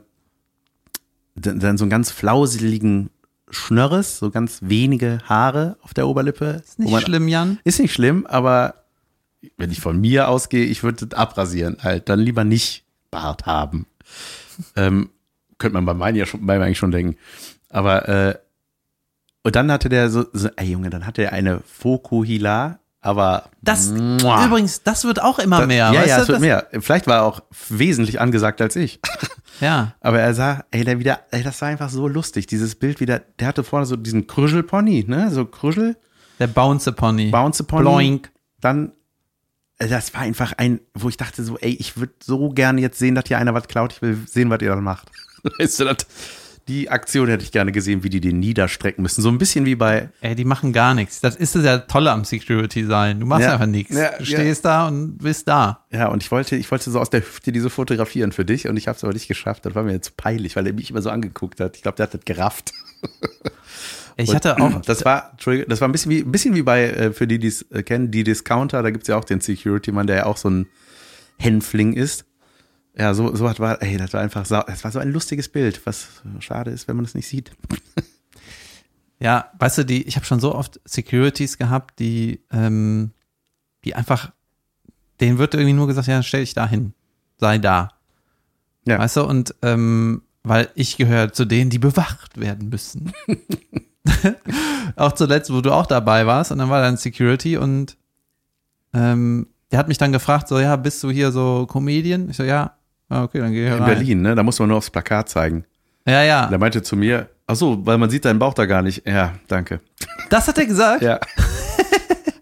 [1.35, 3.11] dann so einen ganz flauseligen
[3.51, 6.63] Schnörres, so ganz wenige Haare auf der Oberlippe.
[6.65, 7.59] Ist nicht man- schlimm, Jan.
[7.65, 8.85] Ist nicht schlimm, aber
[9.57, 12.09] wenn ich von mir ausgehe, ich würde das abrasieren halt.
[12.09, 13.87] Dann lieber nicht Bart haben.
[14.77, 15.11] ähm,
[15.59, 17.17] könnte man bei meinen ja schon, bei mir eigentlich schon denken.
[17.69, 18.39] Aber, äh,
[19.45, 23.91] und dann hatte der so, so ey Junge, dann hatte er eine Fokuhila, aber Das,
[23.91, 24.47] Mua.
[24.47, 25.93] übrigens, das wird auch immer mehr.
[25.93, 26.23] Ja, weißt ja, du?
[26.23, 26.67] es wird das, mehr.
[26.81, 29.01] Vielleicht war er auch wesentlich angesagt als ich.
[29.61, 29.95] Ja.
[30.01, 32.49] Aber er sah, ey, der wieder, ey, das war einfach so lustig.
[32.49, 35.31] Dieses Bild wieder, der hatte vorne so diesen Krüschelpony, ne?
[35.31, 35.97] So Krüschel,
[36.41, 37.31] Der Bounce Pony.
[37.31, 37.83] Bounce Pony.
[37.83, 38.33] Bloink.
[38.61, 38.91] Dann,
[39.79, 42.99] äh, das war einfach ein, wo ich dachte so, ey, ich würde so gerne jetzt
[42.99, 43.93] sehen, dass hier einer was klaut.
[43.93, 45.09] Ich will sehen, was ihr dann macht.
[45.59, 45.99] Weißt du, das,
[46.69, 49.21] die Aktion hätte ich gerne gesehen, wie die den niederstrecken müssen.
[49.21, 51.21] So ein bisschen wie bei, Ey, die machen gar nichts.
[51.21, 53.21] Das ist das ja Tolle am Security sein.
[53.21, 53.53] Du machst Ja.
[53.55, 53.95] einfach nichts.
[53.95, 54.39] Ja, du ja.
[54.39, 55.85] stehst da und bist da.
[55.91, 58.77] ja, und ich wollte, ich wollte so aus der Hüfte diese fotografieren für dich und
[58.77, 59.67] ich habe es aber nicht geschafft.
[59.67, 61.77] Das war mir jetzt zu peinlich, weil er mich immer so angeguckt hat.
[61.77, 62.73] Ich glaube, der hat das gerafft.
[64.17, 65.37] Ich Und hatte auch, Das war,
[65.67, 67.83] das war ein bisschen wie, ein bisschen wie bei, äh, für die, die es äh,
[67.83, 70.69] kennen, die Discounter, da gibt's ja auch den Security-Mann, der ja auch so ein
[71.37, 72.25] Hänfling ist.
[72.97, 75.85] Ja, so, so hat war, ey, das war einfach, das war so ein lustiges Bild,
[75.85, 77.51] was schade ist, wenn man es nicht sieht.
[79.19, 83.11] ja, weißt du, die, ich habe schon so oft Securities gehabt, die, ähm,
[83.85, 84.33] die einfach,
[85.21, 86.95] denen wird irgendwie nur gesagt, ja, stell dich da hin.
[87.39, 87.91] Sei da.
[88.87, 88.99] Ja.
[88.99, 93.13] Weißt du, und ähm, weil ich gehöre zu denen, die bewacht werden müssen.
[94.97, 97.97] auch zuletzt, wo du auch dabei warst, und dann war dann Security und
[98.93, 102.31] ähm, der hat mich dann gefragt, so, ja, bist du hier so Comedian?
[102.31, 102.77] Ich so, ja,
[103.09, 103.95] Ah, okay, dann gehe ich In rein.
[103.95, 104.35] Berlin, ne?
[104.35, 105.65] Da muss man nur aufs Plakat zeigen.
[106.07, 106.47] Ja, ja.
[106.49, 109.07] Der meinte zu mir, ach so, weil man sieht deinen Bauch da gar nicht.
[109.07, 109.81] Ja, danke.
[110.31, 111.03] Das hat er gesagt.
[111.03, 111.21] Ja.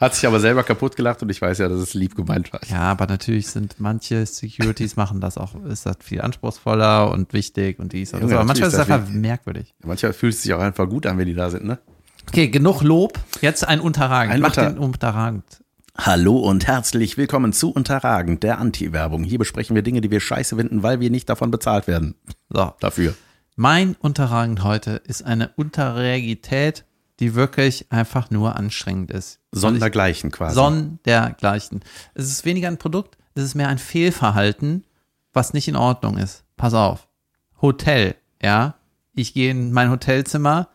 [0.00, 2.58] Hat sich aber selber kaputt gelacht und ich weiß ja, dass es lieb gemeint war.
[2.68, 7.78] Ja, aber natürlich sind manche Securities machen das auch, ist das viel anspruchsvoller und wichtig
[7.78, 8.22] und dies und das.
[8.30, 9.72] Junge, Aber manchmal ist es einfach merkwürdig.
[9.84, 11.78] Manchmal fühlt es sich auch einfach gut an, wenn die da sind, ne?
[12.26, 13.16] Okay, genug Lob.
[13.42, 14.34] Jetzt ein Unterragend.
[14.34, 15.44] Ein Mach Unter- den Unterragend.
[15.98, 19.24] Hallo und herzlich willkommen zu Unterragend, der Anti-Werbung.
[19.24, 22.14] Hier besprechen wir Dinge, die wir scheiße finden, weil wir nicht davon bezahlt werden.
[22.48, 22.72] So.
[22.80, 23.14] Dafür.
[23.56, 26.86] Mein Unterragend heute ist eine Unterreagität,
[27.20, 29.40] die wirklich einfach nur anstrengend ist.
[29.52, 30.54] Sondergleichen quasi.
[30.54, 31.84] Sondergleichen.
[32.14, 34.86] Es ist weniger ein Produkt, es ist mehr ein Fehlverhalten,
[35.34, 36.44] was nicht in Ordnung ist.
[36.56, 37.06] Pass auf.
[37.60, 38.76] Hotel, ja.
[39.14, 40.68] Ich gehe in mein Hotelzimmer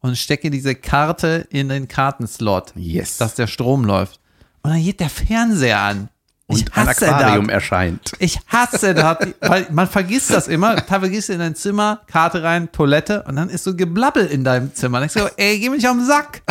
[0.00, 3.18] und stecke diese Karte in den Kartenslot, yes.
[3.18, 4.20] dass der Strom läuft.
[4.68, 6.08] Und dann geht der Fernseher an.
[6.46, 7.54] und ich ein hasse Aquarium das.
[7.54, 8.12] erscheint.
[8.18, 10.76] Ich hasse das, weil man vergisst das immer.
[10.86, 14.44] Teilweise gehst du in dein Zimmer, Karte rein, Toilette und dann ist so Geblabbel in
[14.44, 15.00] deinem Zimmer.
[15.00, 16.42] Dann denkst du, ey, geh mir nicht auf den Sack.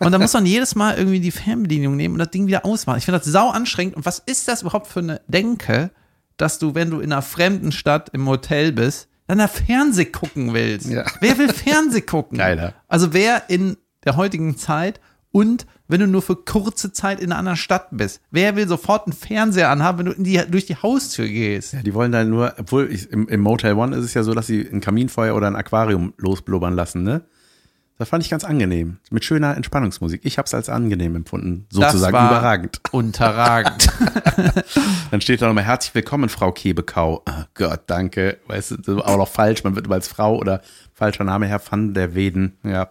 [0.00, 2.98] Und dann muss man jedes Mal irgendwie die Fernbedienung nehmen und das Ding wieder ausmachen.
[2.98, 3.96] Ich finde das sau anstrengend.
[3.96, 5.90] Und was ist das überhaupt für eine Denke,
[6.36, 10.52] dass du, wenn du in einer fremden Stadt im Hotel bist, dann da Fernseh gucken
[10.52, 10.88] willst?
[10.88, 11.04] Ja.
[11.20, 12.38] Wer will Fernseh gucken?
[12.38, 12.74] Keiner.
[12.88, 17.38] Also wer in der heutigen Zeit und wenn du nur für kurze Zeit in einer
[17.38, 20.76] anderen Stadt bist, wer will sofort einen Fernseher anhaben, wenn du in die, durch die
[20.76, 21.74] Haustür gehst?
[21.74, 24.34] Ja, die wollen dann nur, obwohl ich, im, im Motel One ist es ja so,
[24.34, 27.22] dass sie ein Kaminfeuer oder ein Aquarium losblubbern lassen, ne?
[27.96, 28.98] Das fand ich ganz angenehm.
[29.10, 30.22] Mit schöner Entspannungsmusik.
[30.24, 31.66] Ich habe es als angenehm empfunden.
[31.70, 32.80] Sozusagen überragend.
[32.90, 33.88] Unterragend.
[35.12, 37.22] Dann steht da nochmal herzlich willkommen, Frau Kebekau.
[37.24, 38.38] Oh Gott, danke.
[38.48, 39.62] Weißt du, auch noch falsch.
[39.62, 40.60] Man wird immer als Frau oder
[40.92, 42.58] falscher Name Herr van der Weden.
[42.64, 42.90] Ja.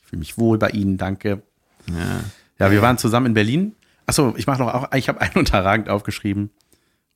[0.00, 1.42] Ich fühle mich wohl bei Ihnen, danke.
[1.90, 2.24] Ja.
[2.58, 3.74] Ja, wir waren zusammen in Berlin.
[4.06, 6.50] Achso, ich mache noch auch, ich habe einen unterragend aufgeschrieben.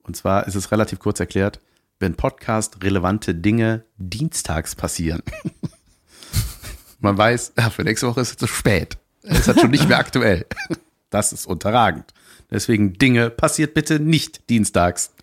[0.02, 1.60] Und zwar ist es relativ kurz erklärt,
[2.00, 5.22] wenn Podcast relevante Dinge dienstags passieren.
[7.00, 8.98] Man weiß, ja, für nächste Woche ist es zu spät.
[9.22, 10.46] Es ist halt schon nicht mehr aktuell.
[11.10, 12.12] Das ist unterragend.
[12.50, 15.14] Deswegen Dinge passiert bitte nicht dienstags.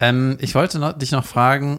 [0.00, 1.78] ähm, ich wollte noch, dich noch fragen,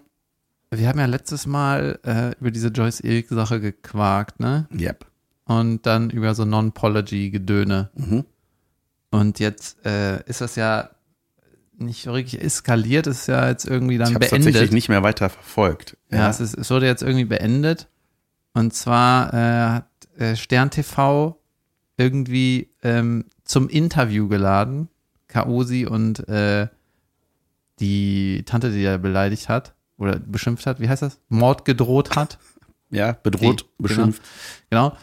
[0.70, 4.66] wir haben ja letztes Mal äh, über diese Joyce Ilk-Sache gequakt, ne?
[4.74, 5.11] Yep.
[5.60, 7.90] Und dann über so Non-Pology-Gedöne.
[7.96, 8.26] Mhm.
[9.10, 10.90] Und jetzt äh, ist das ja
[11.78, 14.44] nicht wirklich eskaliert, ist ja jetzt irgendwie dann Ich beendet.
[14.54, 15.98] tatsächlich nicht mehr weiter verfolgt.
[16.12, 17.88] Ja, es, ist, es wurde jetzt irgendwie beendet.
[18.54, 19.88] Und zwar äh, hat
[20.18, 21.38] äh, Stern TV
[21.98, 24.90] irgendwie ähm, zum Interview geladen,
[25.28, 26.68] Kaosi und äh,
[27.80, 31.20] die Tante, die er beleidigt hat oder beschimpft hat, wie heißt das?
[31.30, 32.38] Mord gedroht hat.
[32.90, 34.22] ja bedroht, Die- beschimpft.
[34.70, 34.96] Genau.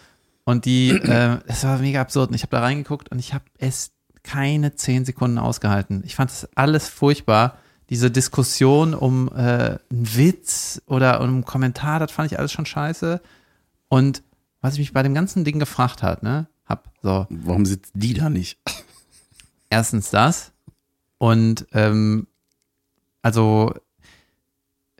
[0.49, 2.31] Und die, äh, das war mega absurd.
[2.31, 3.91] Und ich habe da reingeguckt und ich habe es
[4.23, 6.03] keine zehn Sekunden ausgehalten.
[6.07, 7.59] Ich fand es alles furchtbar.
[7.91, 12.65] Diese Diskussion um äh, einen Witz oder um einen Kommentar, das fand ich alles schon
[12.65, 13.21] scheiße.
[13.89, 14.23] Und
[14.63, 18.15] was ich mich bei dem ganzen Ding gefragt hat, ne, hab so, Warum sitzt die
[18.15, 18.59] da nicht?
[19.69, 20.53] erstens das
[21.19, 22.27] und ähm,
[23.21, 23.75] also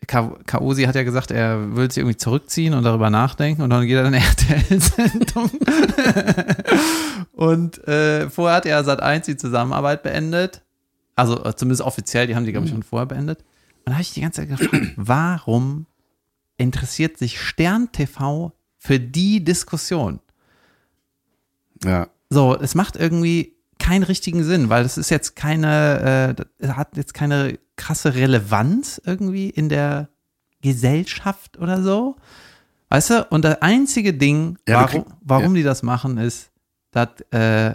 [0.09, 3.97] Kaosi hat ja gesagt, er will sich irgendwie zurückziehen und darüber nachdenken und dann geht
[3.97, 5.51] er in RTL-Sendung.
[7.33, 10.63] und äh, vorher hat er seit eins die Zusammenarbeit beendet.
[11.15, 13.41] Also äh, zumindest offiziell, die haben die, glaube ich, schon vorher beendet.
[13.85, 15.87] Und da habe ich die ganze Zeit gefragt, warum
[16.57, 20.21] interessiert sich Stern TV für die Diskussion?
[21.85, 22.09] Ja.
[22.31, 23.58] So, es macht irgendwie
[23.89, 29.01] keinen richtigen Sinn, weil es ist jetzt keine, äh, das hat jetzt keine krasse Relevanz
[29.05, 30.09] irgendwie in der
[30.63, 32.17] Gesellschaft oder so.
[32.91, 33.27] Weißt du?
[33.31, 36.51] Und das einzige Ding, Ja, warum, kriegen- warum die das machen, ist,
[36.91, 37.75] dass äh,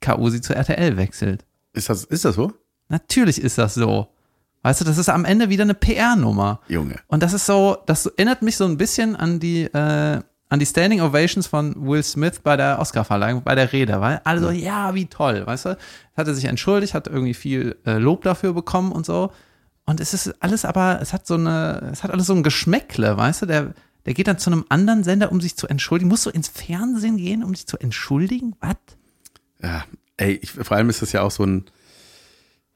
[0.00, 1.44] Kaosi zu RTL wechselt.
[1.72, 2.52] Ist das, ist das so?
[2.88, 4.08] Natürlich ist das so.
[4.62, 6.60] Weißt du, das ist am Ende wieder eine PR-Nummer.
[6.68, 6.96] Junge.
[7.08, 10.20] Und das ist so, das erinnert mich so ein bisschen an die, äh,
[10.52, 14.40] an die Standing Ovations von Will Smith bei der Oscarverleihung, bei der Rede, weil alle
[14.40, 15.78] so, ja, wie toll, weißt du?
[16.14, 19.32] Hat er sich entschuldigt, hat irgendwie viel äh, Lob dafür bekommen und so.
[19.86, 23.16] Und es ist alles aber, es hat so eine, es hat alles so ein Geschmäckle,
[23.16, 23.46] weißt du?
[23.46, 23.72] Der,
[24.04, 26.10] der geht dann zu einem anderen Sender, um sich zu entschuldigen.
[26.10, 28.54] Musst du ins Fernsehen gehen, um sich zu entschuldigen?
[28.60, 28.76] Was?
[29.62, 29.84] Ja,
[30.18, 31.64] ey, ich, vor allem ist das ja auch so ein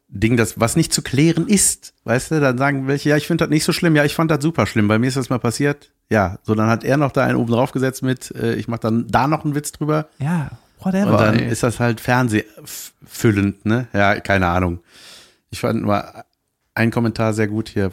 [0.08, 1.92] Ding, das, was nicht zu klären ist.
[2.04, 4.30] Weißt du, dann sagen welche, ja, ich finde das nicht so schlimm, ja, ich fand
[4.30, 5.90] das super schlimm, bei mir ist das mal passiert.
[6.08, 8.78] Ja, so dann hat er noch da einen oben drauf gesetzt mit, äh, ich mach
[8.78, 10.08] dann da noch einen Witz drüber.
[10.18, 10.50] Ja,
[10.80, 11.10] whatever.
[11.10, 11.50] Und dann ey.
[11.50, 13.88] ist das halt fernsehfüllend, ne?
[13.92, 14.80] Ja, keine Ahnung.
[15.50, 16.24] Ich fand nur,
[16.74, 17.90] ein Kommentar sehr gut hier.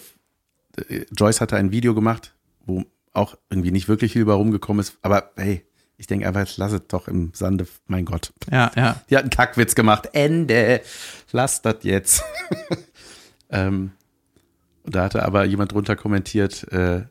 [0.88, 2.34] Äh, Joyce hatte ein Video gemacht,
[2.66, 2.84] wo
[3.14, 5.66] auch irgendwie nicht wirklich viel bei rumgekommen ist, aber hey,
[5.98, 8.34] ich denke einfach, jetzt lass es doch im Sande, mein Gott.
[8.52, 9.02] Ja, ja.
[9.10, 10.10] Die hat einen Kackwitz gemacht.
[10.14, 10.82] Ende.
[11.32, 12.24] Lass das jetzt.
[13.50, 13.92] ähm,
[14.84, 17.04] und da hatte aber jemand drunter kommentiert, äh,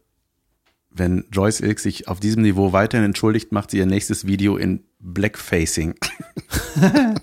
[0.90, 4.84] wenn Joyce Ilk sich auf diesem Niveau weiterhin entschuldigt, macht sie ihr nächstes Video in
[4.98, 5.94] Blackfacing.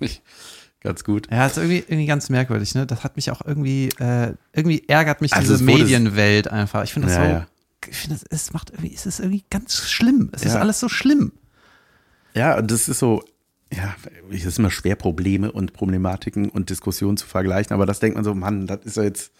[0.80, 1.28] ganz gut.
[1.30, 2.86] Ja, ist irgendwie, irgendwie ganz merkwürdig, ne?
[2.86, 6.84] Das hat mich auch irgendwie, äh, irgendwie ärgert mich Also diese Mendienwelt einfach.
[6.84, 7.46] Ich finde das Ja, so, ja.
[7.88, 10.30] Ich finde es macht irgendwie, es ist irgendwie ganz schlimm.
[10.32, 10.60] Es ist Ja.
[10.60, 11.32] alles so schlimm.
[12.34, 13.22] Ja, und das ist so,
[13.72, 13.94] ja,
[14.30, 18.24] es ist immer schwer, Probleme und Problematiken und Diskussionen zu vergleichen, aber das denkt man
[18.24, 19.32] so, Mann, das ist ja jetzt,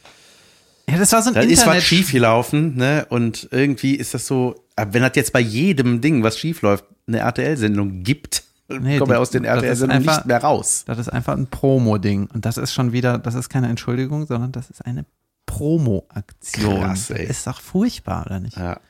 [0.88, 3.06] Ja, das war so ein da ist was schiefgelaufen, ne?
[3.10, 7.18] Und irgendwie ist das so, wenn das jetzt bei jedem Ding, was schief läuft, eine
[7.18, 10.84] RTL-Sendung gibt, Nee, kommen wir aus den ist RTL-Sendungen nicht mehr raus.
[10.86, 12.28] Das ist einfach ein Promo-Ding.
[12.32, 15.04] Und das ist schon wieder, das ist keine Entschuldigung, sondern das ist eine
[15.50, 16.80] Promo-Aktion.
[16.80, 17.26] Krass, ey.
[17.26, 18.56] Ist doch furchtbar, oder nicht?
[18.56, 18.80] Ja.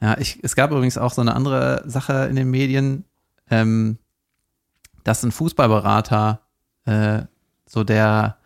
[0.00, 3.04] Ja, ich, es gab übrigens auch so eine andere Sache in den Medien,
[3.50, 3.98] ähm,
[5.04, 6.40] dass ein Fußballberater,
[6.84, 7.22] äh,
[7.66, 8.36] so der,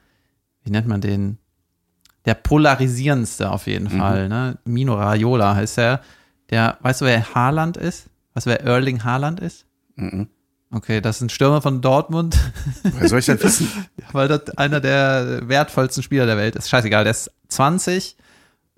[0.62, 1.38] wie nennt man den,
[2.24, 4.58] der polarisierendste auf jeden Fall, ne?
[4.64, 6.02] Mino Raiola heißt er.
[6.50, 8.10] Der, weißt du, wer Haaland ist?
[8.34, 9.66] Weißt du, wer Erling Haaland ist?
[9.96, 10.28] Mhm.
[10.70, 12.38] Okay, das ist ein Stürmer von Dortmund,
[12.82, 13.70] Woher soll ich das wissen?
[14.12, 16.68] weil das einer der wertvollsten Spieler der Welt ist.
[16.68, 18.16] Scheißegal, der ist 20,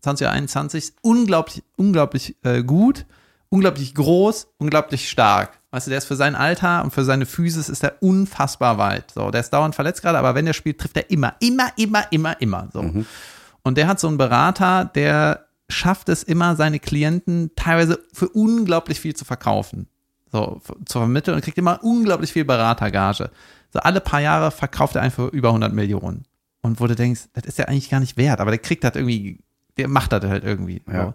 [0.01, 3.07] 20 oder 21, ist unglaublich, unglaublich äh, gut,
[3.49, 5.59] unglaublich groß, unglaublich stark.
[5.73, 9.13] Weißt du, der ist für sein Alter und für seine Physis ist er unfassbar weit.
[9.13, 12.05] So, der ist dauernd verletzt gerade, aber wenn er spielt, trifft er immer, immer, immer,
[12.11, 12.69] immer, immer.
[12.73, 13.05] So.
[13.63, 19.01] Und der hat so einen Berater, der schafft es immer, seine Klienten teilweise für unglaublich
[19.01, 19.87] viel zu verkaufen.
[20.33, 23.31] So, zu vermitteln und kriegt immer unglaublich viel Beratergage.
[23.73, 26.25] So alle paar Jahre verkauft er einfach über 100 Millionen.
[26.63, 28.95] Und wo du denkst, das ist ja eigentlich gar nicht wert, aber der kriegt das
[28.95, 29.41] irgendwie,
[29.77, 30.83] der macht das halt irgendwie.
[30.87, 31.07] Ja.
[31.07, 31.15] So.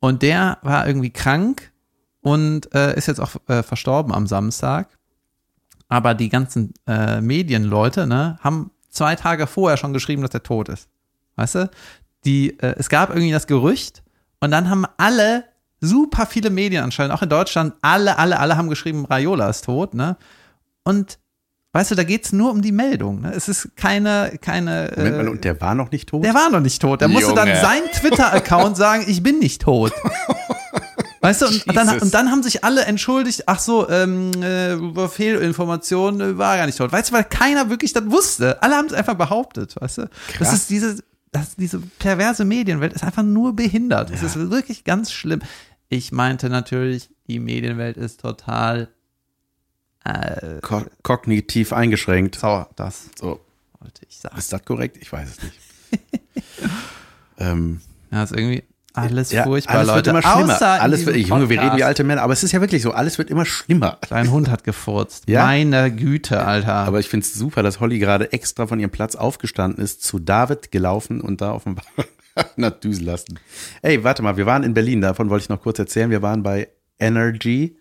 [0.00, 1.72] Und der war irgendwie krank
[2.20, 4.88] und äh, ist jetzt auch äh, verstorben am Samstag.
[5.88, 10.68] Aber die ganzen äh, Medienleute, ne, haben zwei Tage vorher schon geschrieben, dass er tot
[10.68, 10.88] ist.
[11.36, 11.70] Weißt du?
[12.24, 14.02] Die, äh, es gab irgendwie das Gerücht
[14.40, 15.44] und dann haben alle,
[15.80, 19.94] super viele Medien anscheinend, auch in Deutschland, alle, alle, alle haben geschrieben, Raiola ist tot,
[19.94, 20.16] ne?
[20.84, 21.18] Und
[21.72, 23.22] weißt du, da geht's nur um die Meldung.
[23.22, 23.32] Ne?
[23.34, 24.92] Es ist keine, keine.
[24.96, 26.24] Moment mal, äh, und der war noch nicht tot?
[26.24, 27.00] der war noch nicht tot.
[27.00, 29.92] Der musste dann sein Twitter-Account sagen, ich bin nicht tot.
[31.22, 34.72] Weißt du, und, und, dann, und dann haben sich alle entschuldigt, ach so, ähm, äh,
[34.72, 36.90] über Fehlinformationen äh, war er gar nicht tot.
[36.92, 38.62] Weißt du, weil keiner wirklich das wusste.
[38.62, 40.02] Alle haben es einfach behauptet, weißt du?
[40.02, 40.52] Das Krass.
[40.54, 40.96] ist diese,
[41.30, 44.10] das, diese perverse Medienwelt ist einfach nur behindert.
[44.10, 45.40] Es ist wirklich ganz schlimm.
[45.92, 48.88] Ich meinte natürlich, die Medienwelt ist total
[50.04, 52.36] äh, Ko kognitiv eingeschränkt.
[52.36, 52.70] sauer.
[52.76, 53.40] Das So,
[53.80, 54.38] wollte ich sagen.
[54.38, 54.96] ist das korrekt?
[55.00, 55.58] Ich weiß es nicht.
[57.38, 57.80] ähm,
[58.10, 58.62] Ja, ist irgendwie
[58.92, 59.96] alles ja, furchtbar, alles Leute.
[59.96, 60.54] wird immer schlimmer.
[60.56, 62.90] Außer Alles wird, Junge, wir reden wie alte Männer, aber es ist ja wirklich so,
[62.92, 63.98] alles wird immer schlimmer.
[64.08, 65.28] Dein Hund hat gefurzt.
[65.28, 65.44] Ja?
[65.44, 66.74] Meine Güte, Alter.
[66.74, 70.18] Aber ich finde es super, dass Holly gerade extra von ihrem Platz aufgestanden ist, zu
[70.18, 71.76] David gelaufen und da auf dem
[72.56, 73.38] na düsen lassen.
[73.82, 76.10] Ey, warte mal, wir waren in Berlin, davon wollte ich noch kurz erzählen.
[76.10, 76.68] Wir waren bei
[76.98, 77.76] Energy,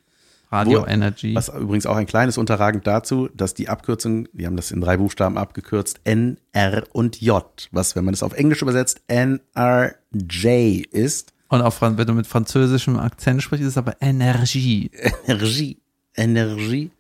[0.52, 1.36] Radio wo- Energy.
[1.36, 4.98] was übrigens auch ein kleines Unterragend dazu, dass die Abkürzung, die haben das in drei
[4.98, 11.34] Buchstaben abgekürzt, N, R und J, was, wenn man es auf Englisch übersetzt, NRJ ist.
[11.50, 14.92] Und auch wenn du mit französischem Akzent sprichst, ist es aber Energie.
[15.26, 15.80] Energie,
[16.16, 16.92] Energie,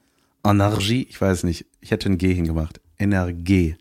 [0.44, 2.80] Energie, ich weiß nicht, ich hätte ein G hingemacht.
[2.98, 3.76] Energie.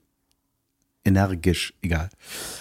[1.09, 2.09] Energisch, egal.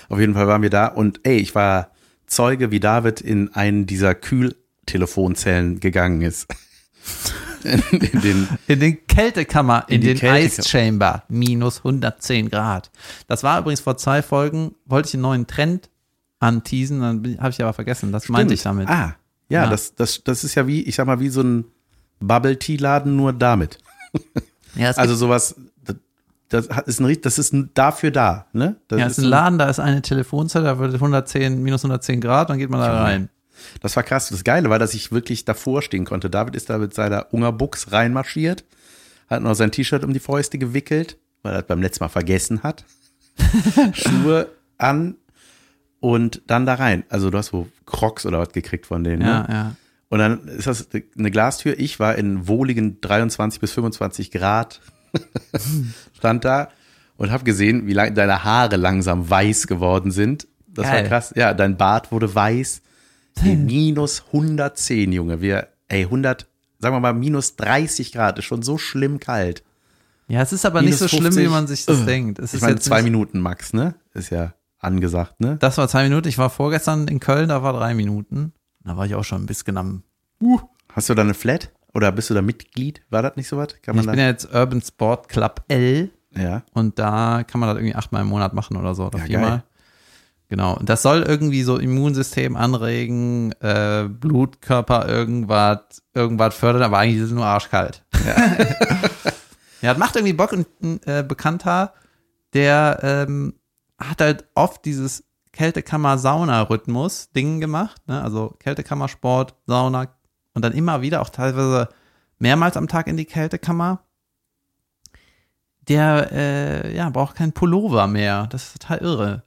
[0.10, 1.91] Auf jeden Fall waren wir da und ey, ich war
[2.26, 6.48] Zeuge, wie David in einen dieser Kühltelefonzellen gegangen ist.
[7.64, 10.39] in, in den, In den Kältekammer, in, In den Kältekammer.
[10.45, 12.91] Ice Chamber, minus 110 Grad.
[13.28, 15.89] Das war übrigens vor zwei Folgen, wollte ich einen neuen Trend
[16.39, 18.12] anteasen, dann habe ich aber vergessen.
[18.12, 18.88] Das meinte ich damit.
[18.88, 19.16] Ah,
[19.50, 19.70] ja, Ja.
[19.70, 21.66] Das, das, das ist ja wie, ich sag mal, wie so ein
[22.20, 23.80] Bubble-Tea-Laden, nur damit.
[24.76, 25.56] ja, Also sowas,
[26.50, 28.76] das, ist ein, das ist ein- dafür da, ne?
[28.88, 32.22] Das ja, ist ein so- Laden, da ist eine Telefonzelle, da wird 110, minus 110
[32.22, 33.30] Grad, dann geht man da rein.
[33.82, 34.30] Das war krass.
[34.30, 36.30] Das Geile war, dass ich wirklich davor stehen konnte.
[36.30, 38.64] David ist da mit seiner Ungerbuchs reinmarschiert,
[39.30, 42.62] hat noch sein T-Shirt um die Fäuste gewickelt, weil er das beim letzten Mal vergessen
[42.64, 42.86] hat.
[43.93, 45.16] Schuhe an
[46.00, 47.04] und dann da rein.
[47.10, 49.22] Also du hast wo Crocs oder was gekriegt von denen.
[49.22, 49.48] Ja, Ne?
[49.50, 49.76] ja.
[50.10, 50.88] Und dann ist das
[51.18, 51.78] eine Glastür.
[51.80, 54.80] Ich war in wohligen 23 bis 25 Grad,
[56.18, 56.70] stand da
[57.18, 60.47] und habe gesehen, wie lang deine Haare langsam weiß geworden sind.
[60.68, 61.03] Das Geil.
[61.03, 61.34] war krass.
[61.36, 62.82] Ja, dein Bart wurde weiß.
[63.39, 65.41] Hey, minus 110, Junge.
[65.41, 66.47] Wir, ey, 100,
[66.80, 69.64] sagen wir mal, minus 30 Grad ist schon so schlimm kalt.
[70.28, 71.45] Ja, es ist aber nicht Minus so schlimm, 50.
[71.45, 72.05] wie man sich das Äh.
[72.05, 72.39] denkt.
[72.39, 73.95] Es Ich ist meine, zwei nicht- Minuten max, ne?
[74.14, 75.58] Ist ja angesagt, ne?
[75.60, 76.28] Das war zwei Minuten.
[76.28, 78.53] Ich war vorgestern in Köln, da war drei Minuten.
[78.84, 80.03] Da war ich auch schon ein bisschen am.
[80.91, 81.72] Hast du da eine Flat?
[81.94, 83.02] Oder bist du da Mitglied?
[83.10, 83.70] War das nicht so was?
[83.82, 86.64] Kann man Ich bin ja jetzt Urban Sport Club L da, ja.
[86.74, 89.06] und da kann man das irgendwie achtmal im Monat machen oder so.
[89.06, 89.50] Oder Ja, viermal.
[89.50, 89.64] geil.
[90.50, 90.78] Genau.
[90.78, 95.80] Und das soll irgendwie so Immunsystem anregen, äh, Blutkörper irgendwas,
[96.14, 98.06] irgendwas fördern, aber eigentlich ist es nur arschkalt.
[98.26, 98.36] Ja,
[99.82, 101.94] das macht irgendwie Bock und ein äh, Bekannter,
[102.54, 103.56] der ähm,
[104.00, 108.22] hat halt oft dieses Kältekammer-Sauna-Rhythmus-Ding gemacht, ne?
[108.22, 110.08] Also Kältekammersport, Sauna
[110.58, 111.88] und dann immer wieder auch teilweise
[112.39, 113.99] mehrmals am Tag in die Kältekammer.
[115.88, 118.47] Der äh, ja, braucht keinen Pullover mehr.
[118.47, 119.43] Das ist total irre.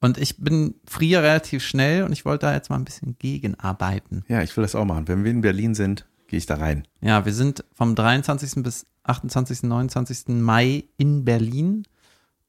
[0.00, 4.24] Und ich bin friere relativ schnell und ich wollte da jetzt mal ein bisschen gegenarbeiten.
[4.28, 5.08] Ja, ich will das auch machen.
[5.08, 6.86] Wenn wir in Berlin sind, gehe ich da rein.
[7.00, 8.62] Ja, wir sind vom 23.
[8.62, 10.28] bis 28., 29.
[10.28, 11.82] Mai in Berlin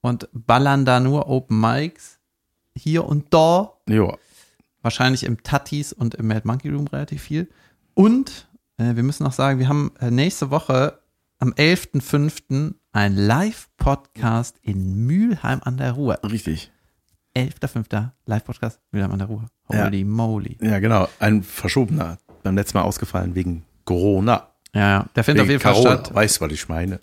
[0.01, 2.19] und ballern da nur Open Mics
[2.77, 3.73] hier und da.
[3.89, 4.15] Jo.
[4.83, 7.49] Wahrscheinlich im Tattis und im Mad Monkey Room relativ viel.
[7.95, 10.99] Und äh, wir müssen noch sagen, wir haben äh, nächste Woche
[11.39, 12.75] am 11.05.
[12.91, 16.19] ein Live-Podcast in Mülheim an der Ruhr.
[16.23, 16.71] Richtig.
[17.37, 18.09] 11.05.
[18.25, 19.45] Live-Podcast Mülheim an der Ruhr.
[19.71, 19.85] Ja.
[19.85, 20.57] Holy moly.
[20.61, 21.07] Ja, genau.
[21.19, 22.17] Ein verschobener.
[22.43, 24.47] Beim letzten Mal ausgefallen wegen Corona.
[24.73, 25.05] Ja, ja.
[25.15, 25.91] Der findet auf jeden Fall Corona.
[25.93, 26.13] statt.
[26.13, 26.99] Weißt du, was ich meine?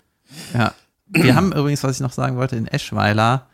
[0.53, 0.73] Ja.
[1.07, 3.47] Wir haben übrigens, was ich noch sagen wollte, in Eschweiler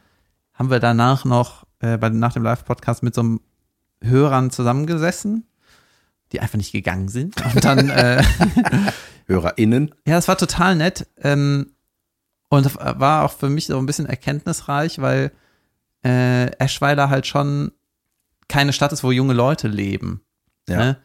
[0.54, 3.42] haben wir danach noch äh, bei, nach dem Live-Podcast mit so einem
[4.02, 5.46] Hörern zusammengesessen,
[6.32, 7.36] die einfach nicht gegangen sind.
[7.56, 8.24] Und dann, äh,
[9.28, 9.94] HörerInnen.
[10.08, 11.08] ja, es war total nett.
[11.22, 11.72] Ähm,
[12.52, 15.32] und war auch für mich so ein bisschen erkenntnisreich, weil
[16.04, 17.72] äh, Eschweiler halt schon
[18.48, 20.22] keine Stadt ist, wo junge Leute leben.
[20.68, 20.78] Ja.
[20.78, 20.98] Ne?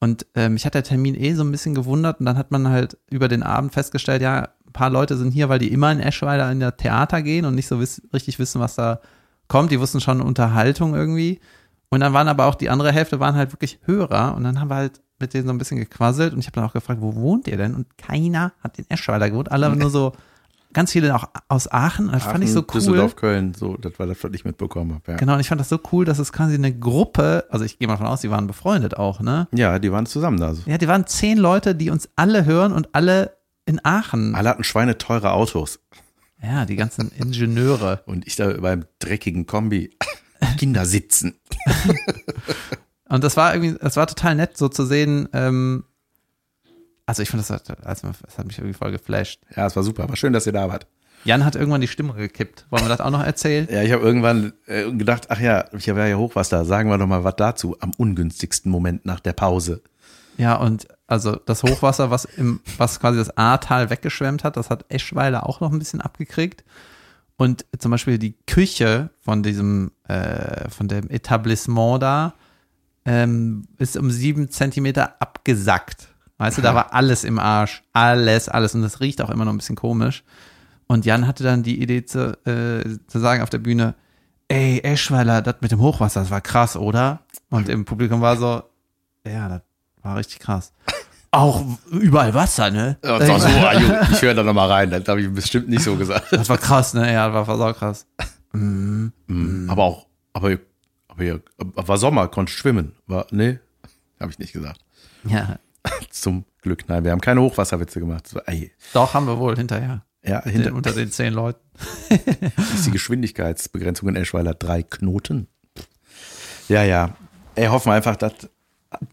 [0.00, 2.68] Und äh, mich hat der Termin eh so ein bisschen gewundert und dann hat man
[2.68, 6.00] halt über den Abend festgestellt, ja, ein paar Leute sind hier, weil die immer in
[6.00, 9.00] Eschweiler in der Theater gehen und nicht so wiss richtig wissen, was da
[9.48, 9.72] kommt.
[9.72, 11.40] Die wussten schon Unterhaltung irgendwie.
[11.90, 14.68] Und dann waren aber auch die andere Hälfte waren halt wirklich Hörer und dann haben
[14.68, 17.14] wir halt mit denen so ein bisschen gequasselt und ich habe dann auch gefragt, wo
[17.14, 17.74] wohnt ihr denn?
[17.74, 20.12] Und keiner hat in Eschweiler gewohnt, alle nur so
[20.72, 22.12] ganz viele auch aus Aachen.
[22.12, 22.80] Das fand ich so Aachen, cool.
[22.80, 23.54] Düsseldorf, Köln.
[23.54, 25.12] So, das war das, was ich mitbekommen habe.
[25.12, 25.16] Ja.
[25.16, 27.88] Genau, und ich fand das so cool, dass es quasi eine Gruppe, also ich gehe
[27.88, 29.48] mal davon aus, die waren befreundet auch, ne?
[29.52, 30.54] ja, die waren zusammen da.
[30.66, 34.34] Ja, die waren zehn Leute, die uns alle hören und alle in Aachen.
[34.34, 35.80] Alle hatten schweineteure Autos.
[36.42, 38.02] Ja, die ganzen Ingenieure.
[38.06, 39.90] Und ich da beim dreckigen Kombi.
[40.58, 41.38] Kinder sitzen.
[43.08, 45.28] Und das war irgendwie, das war total nett, so zu sehen.
[45.32, 45.84] Ähm,
[47.06, 49.40] also ich fand das, hat- also das hat mich irgendwie voll geflasht.
[49.56, 50.08] Ja, es war super.
[50.08, 50.86] War schön, dass ihr da wart.
[51.24, 52.66] Jan hat irgendwann die Stimme gekippt.
[52.70, 53.66] Wollen wir das auch noch erzählen?
[53.70, 56.64] Ja, ich habe irgendwann äh, gedacht, ach ja, ich war ja Hochwasser.
[56.64, 57.76] Sagen wir doch mal was dazu.
[57.80, 59.82] Am ungünstigsten Moment nach der Pause.
[60.36, 64.84] Ja, und also das Hochwasser, was im, was quasi das Ahrtal weggeschwemmt hat, das hat
[64.90, 66.62] Eschweiler auch noch ein bisschen abgekriegt.
[67.38, 72.34] Und zum Beispiel die Küche von diesem, äh, von dem Etablissement da,
[73.04, 76.08] ähm, ist um sieben Zentimeter abgesackt.
[76.38, 77.82] Weißt du, da war alles im Arsch.
[77.92, 78.74] Alles, alles.
[78.74, 80.24] Und das riecht auch immer noch ein bisschen komisch.
[80.88, 83.94] Und Jan hatte dann die Idee zu, äh, zu sagen auf der Bühne,
[84.48, 87.20] ey, Eschweiler, das mit dem Hochwasser, das war krass, oder?
[87.50, 88.62] Und im Publikum war so,
[89.24, 89.62] ja, das
[90.02, 90.72] war richtig krass.
[91.30, 92.96] Auch überall Wasser, ne?
[93.04, 93.48] Ja, war so,
[94.12, 94.90] ich höre da nochmal rein.
[94.90, 96.32] Das habe ich bestimmt nicht so gesagt.
[96.32, 97.12] Das war krass, ne?
[97.12, 98.06] Ja, das war, war krass.
[98.52, 99.12] Mhm.
[99.68, 100.56] Aber auch, aber,
[101.08, 102.92] aber ja, war Sommer, konnte schwimmen.
[103.06, 103.58] War, nee,
[104.18, 104.80] habe ich nicht gesagt.
[105.24, 105.58] Ja,
[106.10, 108.26] Zum Glück, nein, wir haben keine Hochwasserwitze gemacht.
[108.26, 110.04] So, ey, doch haben wir wohl hinterher.
[110.24, 111.60] ja, hinter unter den zehn Leuten.
[112.74, 115.48] ist die Geschwindigkeitsbegrenzung in Eschweiler drei Knoten.
[116.68, 117.16] Ja, ja.
[117.54, 118.32] Ey, hoffen wir einfach, dass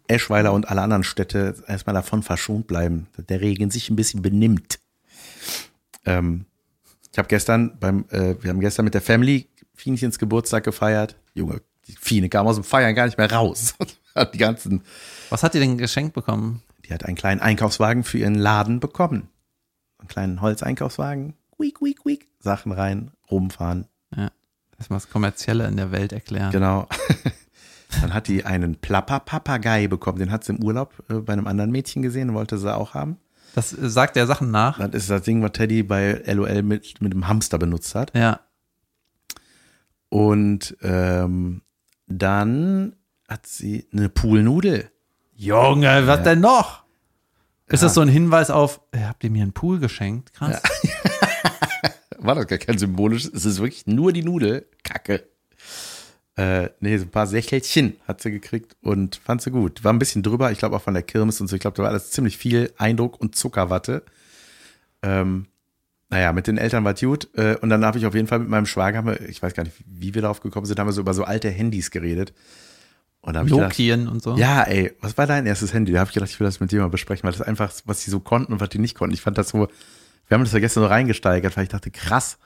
[0.08, 4.22] Eschweiler und alle anderen Städte erstmal davon verschont bleiben, dass der Regen sich ein bisschen
[4.22, 4.80] benimmt.
[6.06, 6.46] Ähm,
[7.12, 11.16] ich habe gestern beim, äh, wir haben gestern mit der Family Fienchens Geburtstag gefeiert.
[11.34, 13.76] Junge, die Fiene kam aus dem Feiern gar nicht mehr raus.
[14.34, 14.82] Die ganzen,
[15.30, 16.62] Was hat die denn geschenkt bekommen?
[16.88, 19.28] die hat einen kleinen Einkaufswagen für ihren Laden bekommen.
[19.98, 21.34] Einen kleinen Holzeinkaufswagen.
[21.52, 22.28] Quiek, quiek, quiek.
[22.40, 23.88] Sachen rein, rumfahren.
[24.16, 24.30] Ja,
[24.78, 26.52] erstmal das Kommerzielle in der Welt erklären.
[26.52, 26.88] Genau.
[28.02, 30.20] Dann hat die einen Plapper-Papagei bekommen.
[30.20, 32.94] Den hat sie im Urlaub äh, bei einem anderen Mädchen gesehen und wollte sie auch
[32.94, 33.18] haben.
[33.56, 34.80] Das äh, sagt der Sachen nach.
[34.80, 38.16] Das ist das Ding, was Teddy bei LOL mit, mit dem Hamster benutzt hat.
[38.16, 38.42] Ja.
[40.10, 41.62] Und ähm,
[42.08, 42.96] dann
[43.28, 44.92] hat sie eine Poolnudel.
[45.34, 46.86] Junge, was denn noch?
[47.68, 50.34] Ist das so ein Hinweis auf, äh, habt ihr mir einen Pool geschenkt?
[50.34, 50.62] Krass.
[52.20, 54.70] War das gar kein symbolisches, es ist wirklich nur die Nudel.
[54.84, 55.28] Kacke.
[56.38, 59.84] Äh, nee, so ein paar Sächelchen hat sie gekriegt und fand sie gut.
[59.86, 61.56] War ein bisschen drüber, ich glaube auch von der Kirmes und so.
[61.56, 64.04] Ich glaube, da war alles ziemlich viel Eindruck und Zuckerwatte.
[65.02, 65.48] Ähm,
[66.10, 67.30] naja, mit den Eltern war gut.
[67.36, 69.54] Äh, und dann habe ich auf jeden Fall mit meinem Schwager, haben wir- ich weiß
[69.54, 72.34] gar nicht, wie wir darauf gekommen sind, haben wir so über so alte Handys geredet.
[73.22, 73.74] Und da habe ich gedacht,
[74.08, 74.36] und so.
[74.38, 75.92] ja, ey, was war dein erstes Handy?
[75.94, 78.04] Da habe ich gedacht, ich will das mit dir mal besprechen, weil das einfach, was
[78.04, 79.16] die so konnten und was die nicht konnten.
[79.16, 79.68] Ich fand das so,
[80.28, 82.38] wir haben das ja gestern so reingesteigert, weil ich dachte, krass.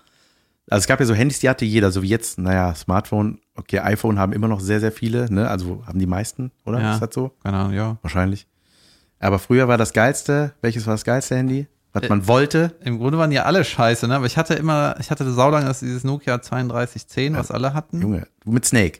[0.70, 3.80] Also es gab ja so Handys, die hatte jeder, so wie jetzt, naja, Smartphone, okay,
[3.80, 5.49] iPhone haben immer noch sehr, sehr viele, ne?
[5.49, 6.80] Also haben die meisten, oder?
[6.80, 6.93] Ja.
[6.93, 7.32] Ist das so?
[7.43, 7.97] Keine Ahnung, ja.
[8.01, 8.47] Wahrscheinlich.
[9.20, 11.67] Aber früher war das geilste, welches war das geilste Handy?
[11.91, 12.76] Was Äh, man wollte?
[12.84, 14.15] Im Grunde waren die alle scheiße, ne?
[14.15, 18.01] Aber ich hatte immer, ich hatte saulang das dieses Nokia 3210, was alle hatten.
[18.01, 18.99] Junge, mit Snake.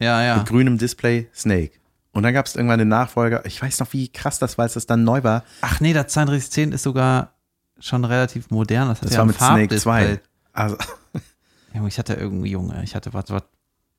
[0.00, 0.36] Ja, ja.
[0.38, 1.72] Mit grünem Display, Snake.
[2.12, 3.44] Und dann gab es irgendwann den Nachfolger.
[3.46, 5.44] Ich weiß noch, wie krass das war, als das dann neu war.
[5.60, 7.34] Ach nee, das 3210 ist sogar
[7.78, 8.88] schon relativ modern.
[8.88, 10.16] Das, hat Das ja war mit Snake Farbdisplay.
[10.16, 10.20] 2.
[10.52, 10.76] Also,
[11.74, 13.42] Junge, ich hatte irgendwie, Junge, ich hatte was, was,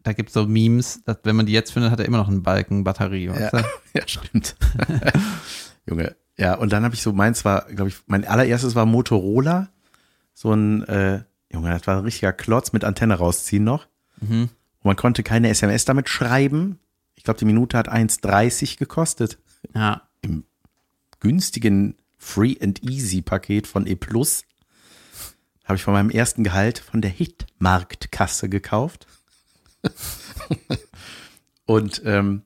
[0.04, 2.43] da gibt's so Memes, dass, wenn man die jetzt findet, hat er immer noch einen
[2.43, 3.68] Balken Batterie, weißt Ja, du?
[3.99, 4.56] ja stimmt.
[5.86, 6.16] Junge.
[6.38, 9.70] Ja, und dann habe ich so, meins war, glaube ich, mein allererstes war Motorola.
[10.34, 13.88] So ein, äh, Junge, das war ein richtiger Klotz mit Antenne rausziehen noch.
[14.20, 14.49] Mhm.
[14.80, 16.80] Und man konnte keine SMS damit schreiben.
[17.16, 19.38] Ich glaube, die Minute hat 1,30 gekostet.
[19.76, 20.01] Ja.
[21.20, 24.43] Günstigen Free and Easy Paket von E Plus
[25.64, 29.07] habe ich von meinem ersten Gehalt von der Hitmarktkasse gekauft.
[31.66, 32.41] und, ähm,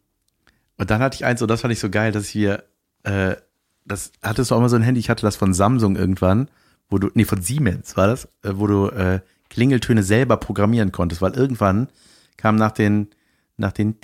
[0.78, 2.64] und dann hatte ich eins, und das fand ich so geil, dass hier,
[3.04, 3.36] äh,
[3.86, 6.50] das hattest du auch mal so ein Handy, ich hatte das von Samsung irgendwann,
[6.90, 11.22] wo du, nee, von Siemens war das, äh, wo du äh, Klingeltöne selber programmieren konntest,
[11.22, 11.88] weil irgendwann
[12.36, 13.08] kam nach den,
[13.56, 13.98] nach den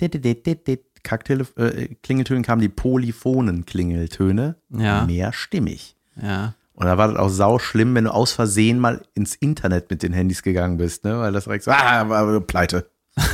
[1.02, 5.04] Kacktelef äh, Klingeltönen kamen die polyphonen Klingeltöne Ja.
[5.04, 5.96] mehrstimmig.
[6.20, 6.54] Ja.
[6.74, 10.02] Und da war das auch sau schlimm, wenn du aus Versehen mal ins Internet mit
[10.02, 11.18] den Handys gegangen bist, ne?
[11.18, 12.90] Weil das direkt so, ah, war pleite.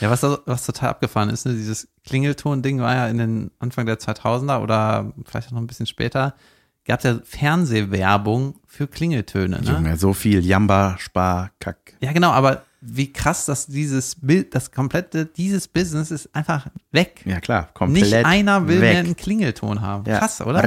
[0.00, 3.98] Ja, was, was total abgefahren ist, ne, dieses Klingelton-Ding war ja in den Anfang der
[3.98, 6.34] 2000er oder vielleicht auch noch ein bisschen später,
[6.84, 9.60] gab es ja Fernsehwerbung für Klingeltöne.
[9.62, 9.70] Ne?
[9.70, 11.94] Junge, so viel Jamba, Spar, Kack.
[12.00, 17.22] Ja, genau, aber wie krass, dass dieses Bild, das komplette, dieses Business ist einfach weg.
[17.24, 18.90] Ja klar, komplett Nicht einer will weg.
[18.90, 20.04] mehr einen Klingelton haben.
[20.08, 20.18] Ja.
[20.18, 20.60] Krass, oder?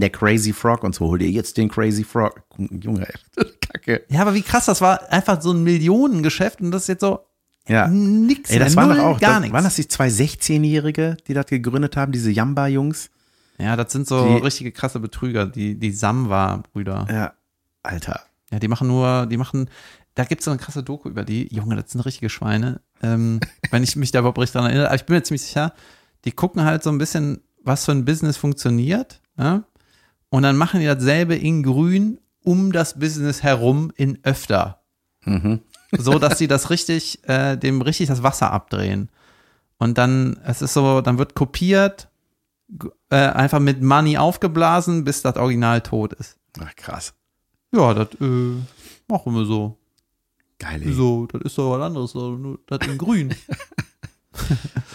[0.00, 1.06] Der Crazy Frog und so.
[1.06, 2.42] Hol dir jetzt den Crazy Frog.
[2.58, 3.44] Junge, ey.
[3.60, 4.02] Kacke.
[4.08, 7.20] Ja, aber wie krass, das war einfach so ein Millionengeschäft und das ist jetzt so
[7.68, 7.86] Ja.
[7.88, 9.52] nix Ey, das waren doch auch, gar das, nichts.
[9.54, 13.10] waren das die zwei 16-Jährige, die das gegründet haben, diese Jamba-Jungs?
[13.58, 17.06] Ja, das sind so Die- richtige krasse Betrüger, die, die Samwa-Brüder.
[17.10, 17.32] Ja.
[17.84, 18.20] Alter.
[18.52, 19.70] Ja, die machen nur, die machen,
[20.14, 21.52] da gibt's so eine krasse Doku über die.
[21.52, 22.82] Junge, das sind richtige Schweine.
[23.02, 23.40] Ähm,
[23.70, 25.72] wenn ich mich da überhaupt richtig dran erinnere, aber ich bin mir ziemlich sicher,
[26.24, 29.64] die gucken halt so ein bisschen, was für ein Business funktioniert, ja?
[30.28, 34.82] Und dann machen die dasselbe in grün um das Business herum in öfter.
[35.24, 35.60] Mhm.
[35.96, 39.10] So, dass sie das richtig, äh, dem richtig das Wasser abdrehen.
[39.78, 42.08] Und dann, es ist so, dann wird kopiert,
[43.10, 46.38] äh, einfach mit Money aufgeblasen, bis das Original tot ist.
[46.60, 47.14] Ach, krass.
[47.74, 48.54] Ja, das äh,
[49.08, 49.78] machen wir so.
[50.58, 50.92] Geil, ey.
[50.92, 53.34] So, das ist doch was anderes, nur das in grün.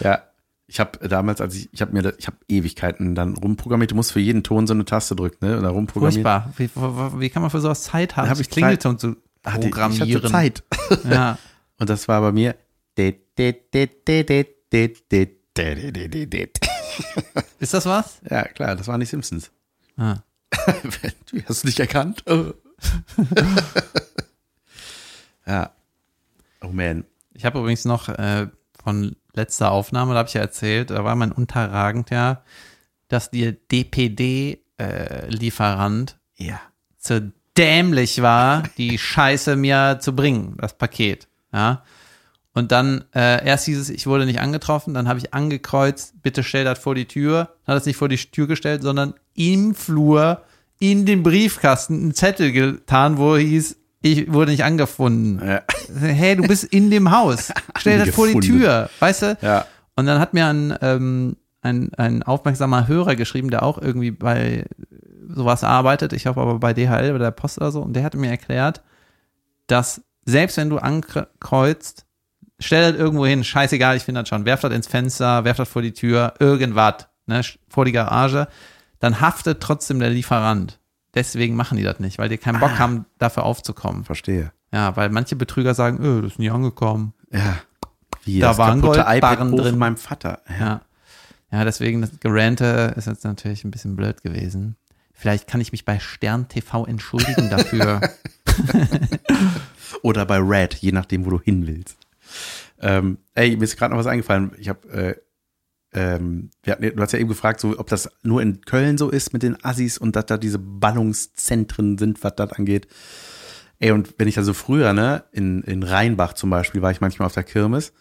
[0.00, 0.22] Ja,
[0.66, 3.90] ich habe damals, als ich, ich habe mir, das- ich habe Ewigkeiten dann rumprogrammiert.
[3.90, 5.58] Du musst für jeden Ton so eine Taste drücken, ne?
[5.58, 6.26] Oder rumprogrammiert.
[6.54, 7.12] Furchtbar.
[7.14, 9.58] Wie, wie, kann man für sowas Zeit haben, Da hab sich ich Klingelton zu Hatte,
[9.66, 10.14] ich programmieren?
[10.14, 10.62] hatte Zeit.
[11.10, 11.38] Ja.
[11.78, 12.56] Und das war bei mir.
[17.58, 18.20] Ist das was?
[18.28, 19.50] Ja, klar, das waren die Simpsons.
[19.96, 20.16] Ah.
[21.30, 22.24] du hast es nicht erkannt.
[25.46, 25.50] Äh.
[25.50, 25.70] ja.
[26.62, 27.04] Oh man.
[27.34, 28.48] Ich habe übrigens noch äh,
[28.82, 32.42] von letzter Aufnahme, da habe ich ja erzählt, da war mein unterragend ja,
[33.08, 36.60] dass der DPD-Lieferant Ja.
[36.98, 41.28] zu dämlich war, die Scheiße mir zu bringen, das Paket.
[41.52, 41.82] Ja.
[42.54, 46.42] Und dann, äh, erst hieß es, ich wurde nicht angetroffen, dann habe ich angekreuzt, bitte
[46.42, 47.54] stell das vor die Tür.
[47.64, 50.42] Dann hat es nicht vor die Tür gestellt, sondern im Flur
[50.78, 55.40] in den Briefkasten einen Zettel getan, wo hieß, ich wurde nicht angefunden.
[55.44, 55.62] Ja.
[56.00, 57.52] Hey, du bist in dem Haus.
[57.78, 58.40] Stell das vor die.
[58.40, 59.38] Tür, weißt du?
[59.42, 59.66] Ja.
[59.96, 64.64] Und dann hat mir ein, ähm, ein, ein aufmerksamer Hörer geschrieben, der auch irgendwie bei
[65.28, 68.16] sowas arbeitet, ich hoffe aber bei DHL, bei der Post oder so, und der hatte
[68.16, 68.82] mir erklärt,
[69.66, 72.06] dass selbst wenn du ankreuzt,
[72.58, 75.68] stell das irgendwo hin, scheißegal, ich finde das schon, werf das ins Fenster, werf das
[75.68, 78.48] vor die Tür, irgendwas, ne, vor die Garage,
[79.00, 80.78] dann haftet trotzdem der Lieferant.
[81.14, 82.78] Deswegen machen die das nicht, weil die keinen Bock Ah.
[82.78, 84.04] haben, dafür aufzukommen.
[84.04, 84.52] Verstehe.
[84.72, 87.14] Ja, weil manche Betrüger sagen, öh, das ist nie angekommen.
[87.32, 87.58] Ja.
[88.24, 89.78] Wie Da das war ein kaputte Goldbarren drin.
[89.78, 90.42] meinem Vater.
[90.48, 90.58] Ja.
[90.58, 90.80] Ja.
[91.50, 94.76] Ja, deswegen das Gerante ist jetzt natürlich ein bisschen blöd gewesen.
[95.14, 98.00] Vielleicht kann ich mich bei Stern TV entschuldigen dafür.
[100.02, 101.96] Oder bei Red, je nachdem, wo du hin willst.
[102.80, 104.52] Ähm, ey, mir ist gerade noch was eingefallen.
[104.58, 105.16] Ich habe, äh,
[105.92, 109.32] ähm, hatten, du hast ja eben gefragt, so, ob das nur in Köln so ist
[109.32, 112.88] mit den Assis und dass da diese Ballungszentren sind, was das angeht.
[113.78, 117.26] Ey, und wenn ich also früher, ne, in, in Rheinbach zum Beispiel, war ich manchmal
[117.26, 117.92] auf der Kirmes.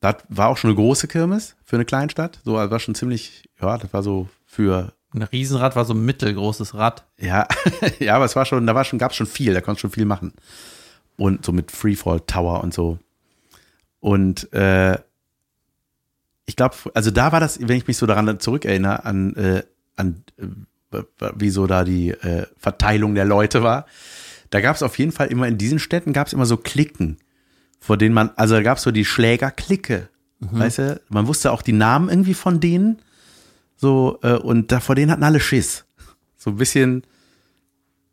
[0.00, 2.40] Das war auch schon eine große Kirmes für eine Kleinstadt.
[2.44, 6.04] So, also war schon ziemlich, ja, das war so für Ein Riesenrad war so ein
[6.04, 7.04] mittelgroßes Rad.
[7.18, 7.46] ja,
[7.98, 9.90] ja, aber es war schon, da war schon, gab es schon viel, da konntest schon
[9.90, 10.32] viel machen.
[11.16, 12.98] Und so mit Freefall Tower und so.
[14.00, 14.98] Und äh,
[16.46, 19.62] ich glaube, also da war das, wenn ich mich so daran zurückerinnere, an, äh,
[19.96, 21.02] an äh,
[21.36, 23.86] wie so da die äh, Verteilung der Leute war,
[24.50, 27.18] da gab es auf jeden Fall immer in diesen Städten gab es immer so Klicken,
[27.80, 30.08] vor denen man, also da gab es so die Schlägerklicke.
[30.50, 33.00] Weißt du, man wusste auch die Namen irgendwie von denen.
[33.76, 35.84] So, äh, und da vor denen hatten alle Schiss.
[36.36, 37.04] So ein bisschen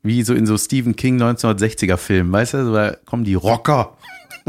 [0.04, 3.98] wie so in so Stephen King 1960er Filmen, weißt du, so, da kommen die Rocker.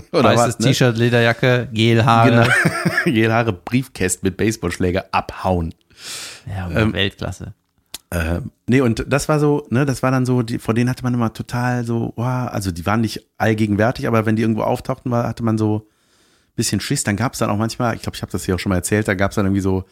[0.12, 0.66] Oder Weißes ne?
[0.66, 2.30] T-Shirt, Lederjacke, Gelhaare.
[2.30, 2.46] Genau.
[3.06, 5.74] Jede Haare Briefkästen mit Baseballschläger abhauen.
[6.46, 7.54] Ja, Ähm, Weltklasse.
[8.12, 11.04] Ähm, nee, und das war so, ne, das war dann so, die, vor denen hatte
[11.04, 15.12] man immer total so, wow, also die waren nicht allgegenwärtig, aber wenn die irgendwo auftauchten,
[15.12, 17.04] war, hatte man so ein bisschen Schiss.
[17.04, 18.76] Dann gab es dann auch manchmal, ich glaube, ich habe das hier auch schon mal
[18.76, 19.84] erzählt, da gab es dann irgendwie so,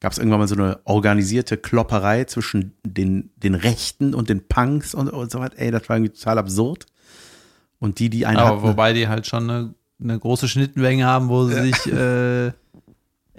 [0.00, 4.94] gab es irgendwann mal so eine organisierte Klopperei zwischen den, den Rechten und den Punks
[4.94, 5.50] und, und so was.
[5.56, 6.86] Ey, das war irgendwie total absurd.
[7.80, 11.28] Und die, die einen Aber hatten, wobei die halt schon eine, eine große Schnittmenge haben,
[11.28, 12.52] wo sie sich äh,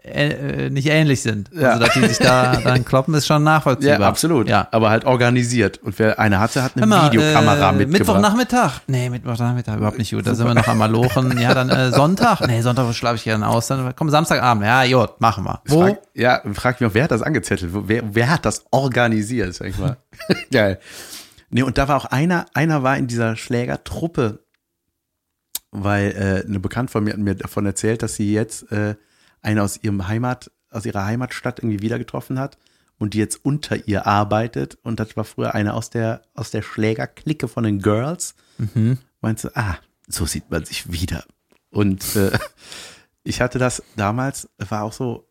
[0.04, 1.50] äh, nicht ähnlich sind.
[1.54, 1.74] Ja.
[1.74, 4.00] Also, dass die sich da dann kloppen, ist schon nachvollziehbar.
[4.00, 4.50] ja, absolut.
[4.50, 4.68] Ja.
[4.72, 5.78] Aber halt organisiert.
[5.84, 8.00] Und wer eine hatte, hat eine mal, Videokamera äh, mitgebracht.
[8.00, 8.82] Mittwochnachmittag?
[8.88, 10.26] Nee, Mittwochnachmittag überhaupt nicht gut.
[10.26, 11.40] Da sind wir noch am Malochen.
[11.40, 12.42] Ja, dann äh, Sonntag?
[12.48, 13.68] Nee, Sonntag schlafe ich gerne aus.
[13.68, 14.66] Dann komm, Samstagabend.
[14.66, 15.62] Ja, gut, machen wir.
[15.68, 15.82] Wo?
[15.82, 17.72] Frag, ja, frag mich auch, wer hat das angezettelt?
[17.72, 19.98] Wer, wer hat das organisiert, sag ich mal.
[20.52, 20.80] Geil.
[21.52, 24.46] Nee, und da war auch einer, einer war in dieser Schlägertruppe,
[25.72, 28.96] weil äh, eine Bekannte von mir hat mir davon erzählt, dass sie jetzt äh,
[29.42, 32.58] eine aus ihrem Heimat, aus ihrer Heimatstadt irgendwie wieder getroffen hat
[32.98, 34.78] und die jetzt unter ihr arbeitet.
[34.84, 38.36] Und das war früher eine aus der, aus der Schlägerklicke von den Girls.
[39.22, 39.78] Meinte, sie, ah,
[40.08, 41.26] so sieht man sich wieder.
[41.70, 42.38] Und äh,
[43.24, 45.28] ich hatte das damals, war auch so,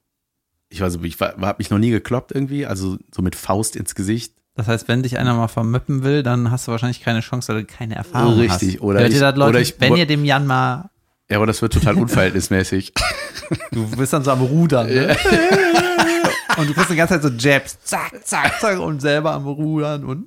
[0.69, 3.95] ich weiß, ich war, hab mich noch nie gekloppt irgendwie, also so mit Faust ins
[3.95, 4.35] Gesicht.
[4.61, 7.63] Das heißt, wenn dich einer mal vermöppen will, dann hast du wahrscheinlich keine Chance, weil
[7.63, 8.83] du keine Erfahrung Richtig, hast.
[8.83, 9.49] oder Hört ich- ihr das, Leute?
[9.49, 10.91] oder ich- wenn ihr dem Jan mal,
[11.31, 12.93] Ja, aber das wird total unverhältnismäßig.
[13.73, 15.17] du bist dann so am Rudern, ne?
[16.59, 20.05] Und du kriegst die ganze Zeit so Jabs, zack, zack, zack, und selber am Rudern
[20.05, 20.27] und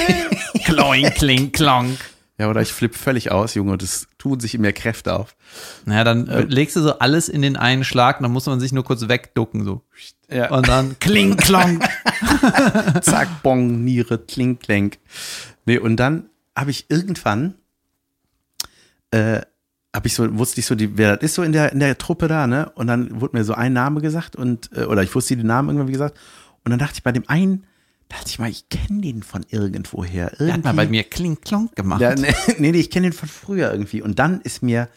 [0.66, 1.96] kloing, kling, klonk.
[2.38, 5.34] Ja, oder ich flippe völlig aus, Junge, es tun sich in mir Kräfte auf.
[5.84, 8.72] Naja, dann äh, legst du so alles in den einen Schlag dann muss man sich
[8.72, 9.82] nur kurz wegducken, so.
[10.30, 10.50] Ja.
[10.50, 11.84] Und dann kling, klonk.
[13.02, 14.98] Zack, Bong, Niere, Kling, Klenk.
[15.66, 17.54] Nee, und dann habe ich irgendwann,
[19.10, 19.40] äh,
[19.92, 21.98] habe ich so, wusste ich so, die, wer das ist so in der, in der
[21.98, 22.70] Truppe da, ne?
[22.76, 25.70] Und dann wurde mir so ein Name gesagt und, äh, oder ich wusste den Namen
[25.70, 26.16] irgendwann, wie gesagt.
[26.64, 27.66] Und dann dachte ich bei dem einen,
[28.12, 30.32] dachte ich mal, ich kenne den von irgendwoher.
[30.32, 30.46] Irgendwie.
[30.46, 32.00] Der hat mal bei mir kling, klonk gemacht.
[32.00, 34.02] Ja, nee, nee, nee, ich kenne den von früher irgendwie.
[34.02, 34.88] Und dann ist mir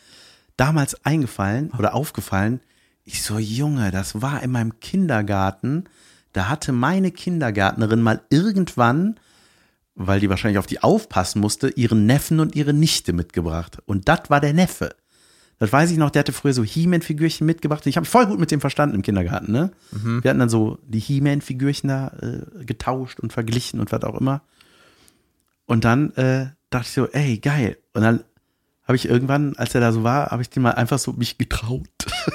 [0.58, 2.60] damals eingefallen oder aufgefallen,
[3.04, 5.86] ich so, Junge, das war in meinem Kindergarten.
[6.34, 9.20] Da hatte meine Kindergärtnerin mal irgendwann,
[9.94, 13.78] weil die wahrscheinlich auf die aufpassen musste, ihren Neffen und ihre Nichte mitgebracht.
[13.86, 14.96] Und das war der Neffe.
[15.58, 17.86] Das weiß ich noch, der hatte früher so He-Man-Figürchen mitgebracht.
[17.88, 19.72] Ich habe voll gut mit dem verstanden im Kindergarten, ne?
[20.22, 24.42] Wir hatten dann so die He-Man-Figürchen da äh, getauscht und verglichen und was auch immer.
[25.66, 27.78] Und dann äh, dachte ich so, ey, geil.
[27.94, 28.24] Und dann
[28.84, 31.38] habe ich irgendwann, als er da so war, habe ich den mal einfach so mich
[31.38, 31.88] getraut,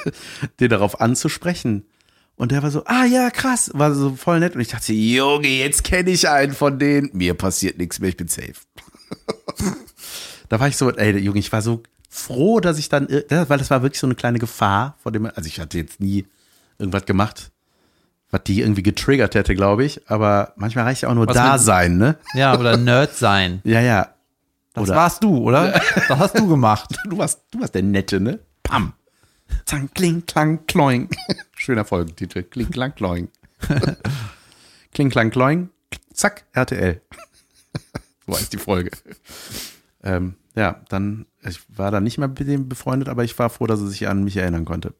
[0.59, 1.85] den darauf anzusprechen.
[2.35, 4.55] Und der war so, ah ja, krass, war so voll nett.
[4.55, 7.11] Und ich dachte, Junge, jetzt kenne ich einen von denen.
[7.13, 8.53] Mir passiert nichts mehr, ich bin safe.
[10.49, 11.83] da war ich so, ey, Junge, ich war so
[12.13, 15.25] froh, dass ich dann, ir- weil das war wirklich so eine kleine Gefahr, vor dem,
[15.25, 16.27] also ich hatte jetzt nie
[16.77, 17.51] irgendwas gemacht,
[18.29, 20.09] was die irgendwie getriggert hätte, glaube ich.
[20.09, 22.17] Aber manchmal reicht ja auch nur Was da mit- sein, ne?
[22.33, 23.61] Ja, oder Nerd sein.
[23.65, 24.13] Ja, ja.
[24.73, 25.71] Das Oder- warst du, oder?
[26.07, 26.95] Das hast du gemacht.
[27.09, 28.39] Du warst, du warst der Nette, ne?
[28.63, 28.93] Pam.
[29.65, 31.09] Zang, kling, klang, kloing.
[31.55, 32.43] Schöner Folgentitel.
[32.43, 33.27] Kling, klang, kloing.
[34.93, 35.69] kling, klang, kloing.
[36.13, 37.01] Zack, RTL.
[38.27, 38.91] so heißt die Folge.
[40.03, 43.67] Ähm, ja, dann, ich war dann nicht mehr mit dem befreundet, aber ich war froh,
[43.67, 44.93] dass er sich an mich erinnern konnte.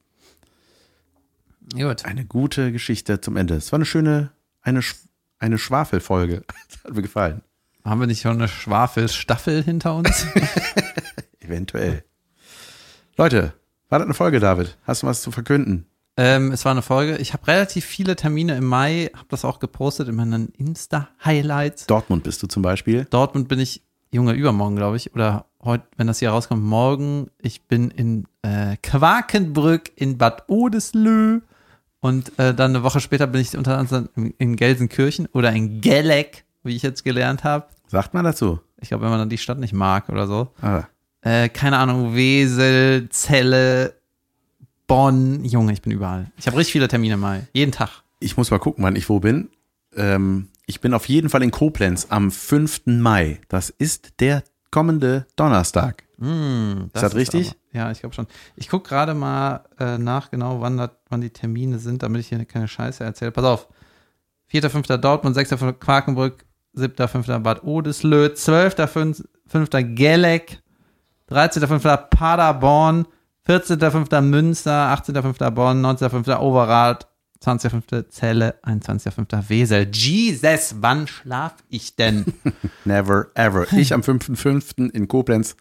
[1.74, 2.06] Gut.
[2.06, 3.56] Eine gute Geschichte zum Ende.
[3.56, 4.32] Es war eine schöne,
[4.62, 4.82] eine,
[5.40, 6.44] eine Schwafelfolge.
[6.70, 7.42] Das hat mir gefallen.
[7.84, 10.26] Haben wir nicht schon eine Schwafelstaffel hinter uns?
[11.40, 12.04] Eventuell.
[13.18, 13.54] Leute,
[13.90, 14.78] war das eine Folge, David?
[14.84, 15.86] Hast du was zu verkünden?
[16.18, 17.18] ähm, es war eine Folge.
[17.18, 21.88] Ich habe relativ viele Termine im Mai, habe das auch gepostet in meinen Insta-Highlights.
[21.88, 23.06] Dortmund bist du zum Beispiel.
[23.10, 23.82] Dortmund bin ich,
[24.14, 25.14] Junge, übermorgen, glaube ich.
[25.16, 27.30] Oder heute, wenn das hier rauskommt, morgen.
[27.40, 31.40] Ich bin in äh, Quakenbrück in Bad Odeslö
[32.02, 36.44] Und äh, dann eine Woche später bin ich unter anderem in, Gelsenkirchen oder in Gelleck,
[36.64, 37.68] wie ich jetzt gelernt habe.
[37.88, 38.60] Sagt man dazu?
[38.82, 40.50] Ich glaube, wenn man dann die Stadt nicht mag oder so.
[40.62, 40.84] Ah,
[41.22, 43.94] Äh, keine Ahnung, Wesel, Celle,
[44.88, 45.46] Bonn.
[45.46, 46.32] Junge, ich bin überall.
[46.38, 47.48] Ich habe richtig viele Termine mal.
[47.54, 47.90] Jeden Tag.
[48.20, 49.50] ich muss mal gucken, wann ich wo bin.
[49.96, 52.84] Ähm, ich bin auf jeden Fall in Koblenz am 5.
[52.86, 53.42] Mai.
[53.50, 54.42] Das ist der
[54.72, 56.04] kommende Donnerstag.
[56.18, 57.50] Mm, das richtig?
[57.50, 58.28] aber- ja, ich glaube schon.
[58.56, 62.28] Ich gucke gerade mal äh, nach genau, wann, das, wann die Termine sind, damit ich
[62.30, 63.32] hier keine Scheiße erzähle.
[63.32, 63.68] Pass auf.
[64.52, 64.96] 4.5.
[64.98, 65.74] Dortmund, 6.5.
[65.74, 66.46] Quakenbrück,
[66.76, 67.40] 7.5.
[67.40, 69.84] Bad Odeslö, 12.5.
[69.96, 70.62] Gelleck,
[71.30, 71.98] 13.5.
[72.10, 73.08] Paderborn,
[73.46, 74.22] 14.5.
[74.22, 75.50] Münster, 18.5.
[75.52, 76.38] Bonn, 19.5.
[76.40, 77.08] Overath,
[77.44, 78.10] 20.5.
[78.10, 79.50] Celle, 21.5.
[79.50, 79.88] Wesel.
[79.92, 82.26] Jesus, wann schlaf ich denn?
[82.86, 83.72] Never ever.
[83.74, 84.92] Ich am 5.5.
[84.92, 85.56] in Koblenz.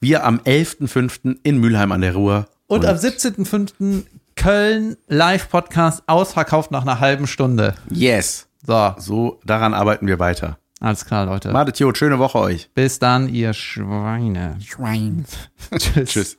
[0.00, 1.38] Wir am 11.5.
[1.42, 2.46] in Mülheim an der Ruhr.
[2.68, 4.04] Und, am 17.05.
[4.36, 7.74] Köln Live-Podcast ausverkauft nach einer halben Stunde.
[7.90, 8.46] Yes.
[8.64, 10.58] So, So, daran arbeiten wir weiter.
[10.80, 11.50] alles klar, Leute.
[11.50, 12.70] Madet Jod, schöne Woche euch.
[12.74, 14.56] Bis dann, ihr Schweine.
[14.64, 15.24] Schwein.
[15.76, 16.10] Tschüss.
[16.10, 16.38] Tschüss.